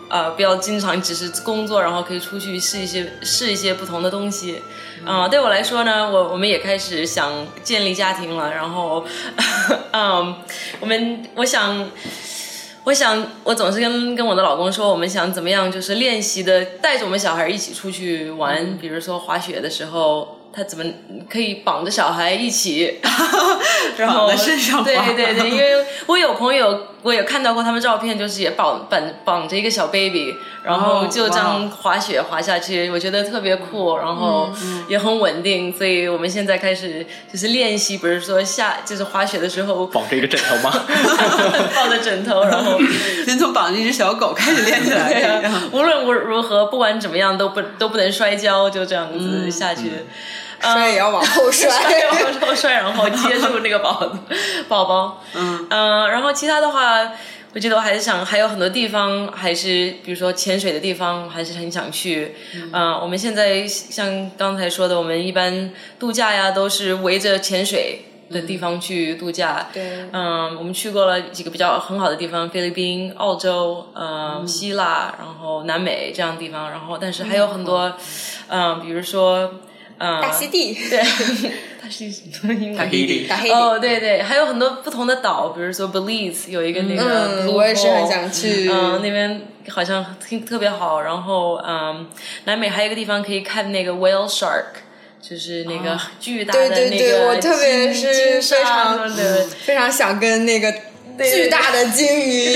[0.09, 4.61] 呃不要经常只是工作，然后可以出去试一些试一些不同的东西。
[5.05, 7.31] 嗯，对我来说呢，我我们也开始想
[7.63, 9.05] 建立家庭了，然后
[9.91, 10.35] 嗯，
[10.79, 11.89] 我们我想。
[12.83, 20.39] 我想，我总是跟跟我的老公说，我们想怎么样，就是练习的，带着我们小孩一起出去玩，比如说滑雪的时候。
[20.55, 20.85] 他怎么
[21.27, 22.99] 可以绑着小孩一起，
[23.97, 24.27] 然后？
[24.83, 30.33] 对对对，因为我有朋友，我也看到过他们照片，就是也绑绑绑着一个小 baby，
[30.63, 34.49] 然后就这样滑雪滑下去，我觉得特别酷，然后
[34.87, 35.71] 也很稳定。
[35.71, 40.73] 所以我们现在开始就是练习，不是说下就是滑雪的时候绑着一个枕头吗？
[41.75, 42.79] 抱着枕头，然后
[43.25, 45.51] 先从绑着一只小狗开始练起来。
[45.71, 49.91] 无论如如何，不管怎么样，都不都不能摔跤，就这样子下去。
[50.63, 54.11] 摔也要往后摔，往后摔，然后接住那个宝
[54.67, 55.23] 宝宝。
[55.35, 57.11] 嗯嗯，然后其他的话，
[57.53, 62.35] 我记得我还是想还有很多地方，还是比如说潜水的地方，还是很想去。
[62.71, 69.67] 嗯，我们现在像刚才说的，我们一般度假呀，都是围着潜水的地方去度假。
[69.71, 76.71] 对，嗯，我们去过了几个比较很好的地方，菲律宾、澳洲、嗯，希腊，然后南美这样的地方。
[76.71, 77.93] 然后，但是还有很多，
[78.47, 79.51] 嗯，比如说。
[80.21, 80.99] 大溪地，对，
[81.81, 82.77] 它是什么英文？
[82.77, 83.51] 大溪地，大溪地。
[83.51, 88.69] 哦，对对，还有很多不同的岛，比如说 Belize 有一个那个，我也是很想去。
[88.69, 91.01] 嗯，那边好像听特别好。
[91.01, 92.07] 然后，嗯，
[92.45, 94.65] 南美还有一个地方可以看那个 whale shark，
[95.21, 96.75] 就是那个巨大的那个。
[96.75, 99.09] 对对对，我特别是非常
[99.65, 100.73] 非常想跟那个
[101.17, 102.55] 巨大的鲸鱼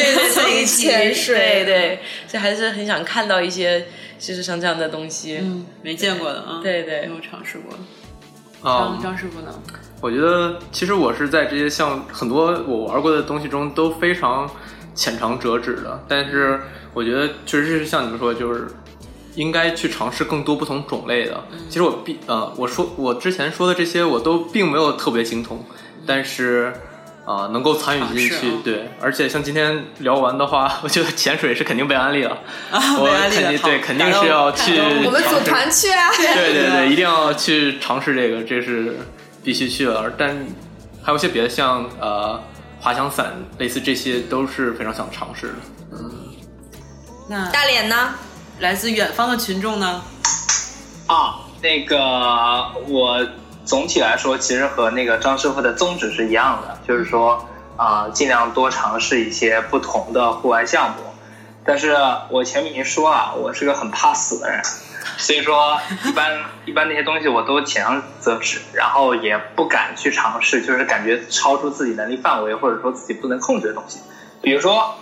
[0.61, 1.63] 一起 潜水。
[1.63, 3.85] 对对，所以还是很想看到一些。
[4.19, 8.67] 就是像这样的东西，嗯，没见过的啊，对对，没有尝试过。
[8.67, 9.53] 啊，张师傅呢？
[10.01, 14.49] 我觉得其实我是在这些像很多我玩过的东西中都非常
[14.95, 16.59] 浅尝辄止的，但是
[16.95, 18.67] 我觉得确实是像你们说，就是
[19.35, 21.43] 应该去尝试更多不同种类的。
[21.69, 25.63] 其实我并呃，我说我之前说的这些我都并没有特别精通，
[26.07, 26.73] 但是。
[27.27, 32.37] 啊，能够参与进去，对，而且像今天聊完的话， 我觉得潜水是肯定被安利了，
[32.71, 38.97] 我肯定对，肯定是要去，我们组团去啊， 对对对，一定要去尝试这个，这是
[39.43, 40.09] 必须去的。
[40.17, 40.37] 但
[41.03, 42.41] 还有些别的，像呃
[42.79, 45.53] 滑翔伞，类似这些都是非常想尝试的。
[45.91, 46.11] 嗯，
[47.29, 48.13] 那大脸呢？
[48.61, 50.01] 来自远方的群众呢？
[51.07, 51.97] 啊，那个
[52.87, 53.27] 我。
[53.67, 57.45] 总体来说，其实和那个张师傅的宗旨是一样的，就是说
[57.75, 60.95] 啊，尽量多尝试一些不同的户外项目。
[61.65, 61.93] 但是
[62.29, 64.63] 我前面已经说了，我是个很怕死的人，
[65.17, 73.99] 所以说一般一般那些东西我都浅尝辄止，然后也不敢去尝试，就是感觉超出自己能力范围或者说自己不能控制的东西，
[74.41, 74.95] 比如说。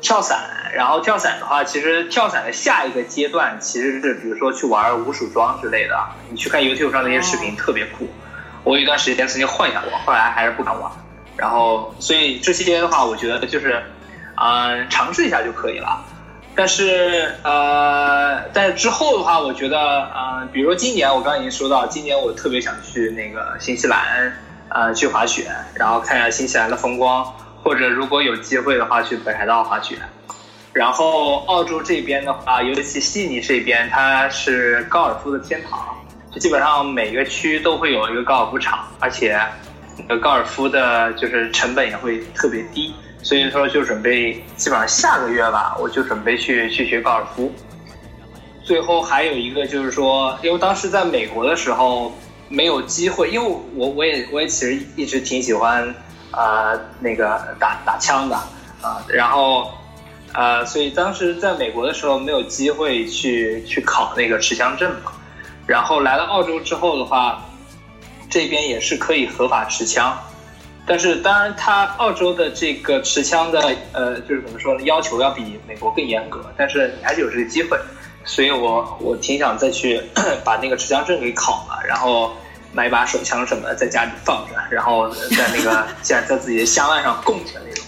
[0.00, 5.98] 跳伞，然后跳伞的话，其实跳伞的下一个阶段其实是，比如说去玩无鼠装之类的。
[6.30, 8.08] 你去看 YouTube 上那些视频，特别酷。
[8.64, 10.90] 我有一段时间曾经幻想过，后来还是不敢玩。
[11.36, 13.82] 然后，所以这些的话，我觉得就是，
[14.36, 16.04] 嗯，尝试一下就可以了。
[16.54, 24.32] 但是，呃，但是之后的话，我觉得，嗯，比如说今年，我刚刚已经说到，今年我特别想去那个新西兰，
[24.68, 27.32] 呃，去滑雪，然后看一下新西兰的风光。
[27.62, 29.96] 或者如果有机会的话，去北海道滑雪。
[30.72, 35.96] 然后澳洲这边的话，尤其悉尼这边，它是高尔夫的天堂，
[36.30, 39.40] 就基本上每个区都会有一个高尔夫场，而且
[40.06, 47.50] 那个高尔夫的就是成本也会特别低，所以说就准备基本上下个月吧，我就准备去去学高尔夫。
[48.62, 52.12] 最后还有一个就是说，因为当时在美国的时候
[52.48, 55.92] 没有机会，因为我我也我也其实一直挺喜欢。
[56.30, 58.36] 呃，那个打打枪的
[58.82, 59.72] 啊，然后
[60.34, 65.12] 呃，所以当时在美国的时候没有机会去去考那个持枪证嘛，
[65.66, 67.42] 然后来了澳洲之后的话，
[68.28, 70.16] 这边也是可以合法持枪，
[70.86, 77.78] 但是当然它澳洲的这个持枪的呃，就是怎么说呢，要求要比美国更严格，但是你还是有这个机会，
[78.24, 80.02] 所以我我挺想再去
[80.44, 82.32] 把那个持枪证给考了，然后。
[82.78, 87.84] 买一把手枪什么的，在家里放着，然后在那个 在在自己的香案上供着那种。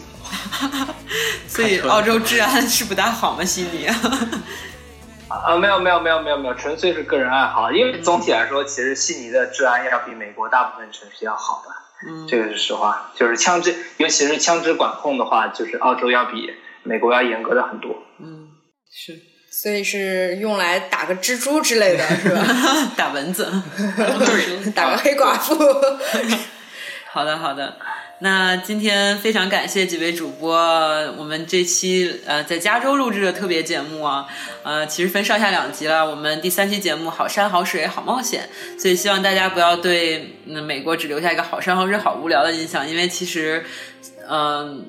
[1.47, 3.45] 所以澳洲治安是不大好吗？
[3.45, 3.86] 悉尼？
[5.28, 7.70] 啊，没有没有没有没有没有，纯粹是个人爱好。
[7.70, 11.70] 因为总体来说，其实悉尼的治安要比美国大部分城市要好的。
[12.09, 13.12] 嗯，这个是实话。
[13.14, 17.95] 就是枪支，尤其是枪支管控的话，就是澳洲要比美国要严格的很多。
[18.18, 18.49] 嗯，
[18.93, 19.12] 是。
[19.62, 22.42] 所以是用来打个蜘蛛之类的是吧？
[22.96, 23.46] 打蚊子，
[24.74, 25.54] 打个黑寡妇。
[27.12, 27.76] 好的，好的。
[28.20, 30.56] 那今天非常感谢几位主播，
[31.18, 34.26] 我们这期呃在加州录制的特别节目啊，
[34.62, 36.08] 呃其实分上下两集了。
[36.08, 38.48] 我们第三期节目好山好水好冒险，
[38.78, 43.62] 所以希望大家不要对美国只留下一个好山好水好无聊的印象，因为其实
[44.26, 44.86] 嗯。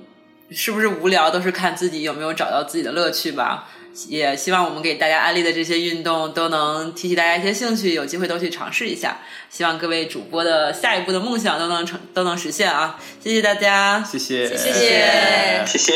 [0.53, 3.69] 是不是无聊，都是看自己有没有找到自己的乐趣吧。
[4.08, 9.20] 也希望我们给大家安利的这些运动都能提起大家一些兴趣，有机会都去尝试一下。
[9.50, 13.00] 希望各位主播的下一步的梦想都能成都能实现啊！
[13.22, 15.92] 谢谢大家，谢谢，谢谢，谢谢。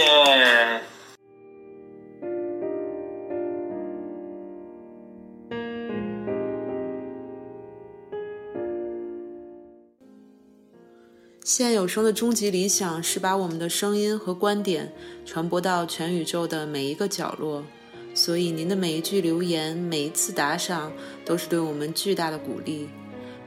[11.48, 14.92] 现有声的终极理想是把我们的声音和观点
[15.26, 17.64] 传播到全宇宙的每一个角落，
[18.16, 20.92] 所以您的每一句留言、每一次打赏
[21.24, 22.90] 都是对我们巨大的鼓励。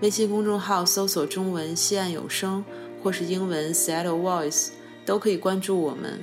[0.01, 2.65] 微信公众号搜索中文“西岸有声”
[3.03, 4.69] 或是英文 “Seattle Voice”，
[5.05, 6.23] 都可以关注我们。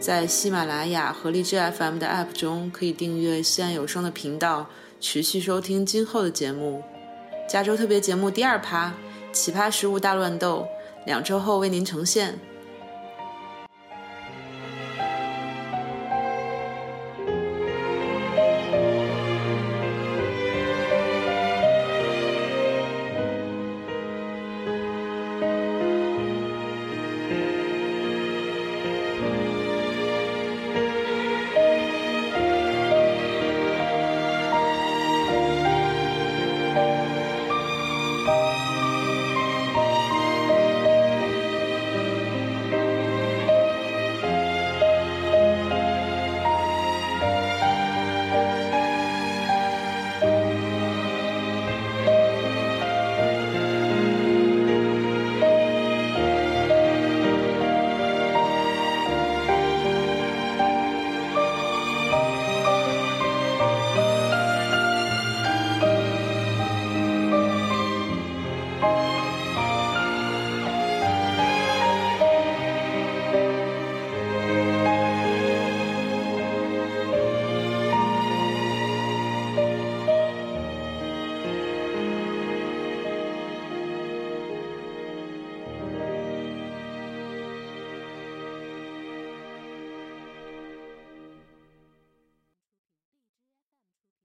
[0.00, 4.68] 在喜马拉雅和荔枝 FM 的 App 中可以订阅西岸有声的频道，
[5.00, 6.82] 持续收听今后的节目。
[7.48, 8.94] 加州特别节目第二趴：
[9.32, 10.66] 奇葩食物大乱斗。
[11.04, 12.38] 两周后为您呈现。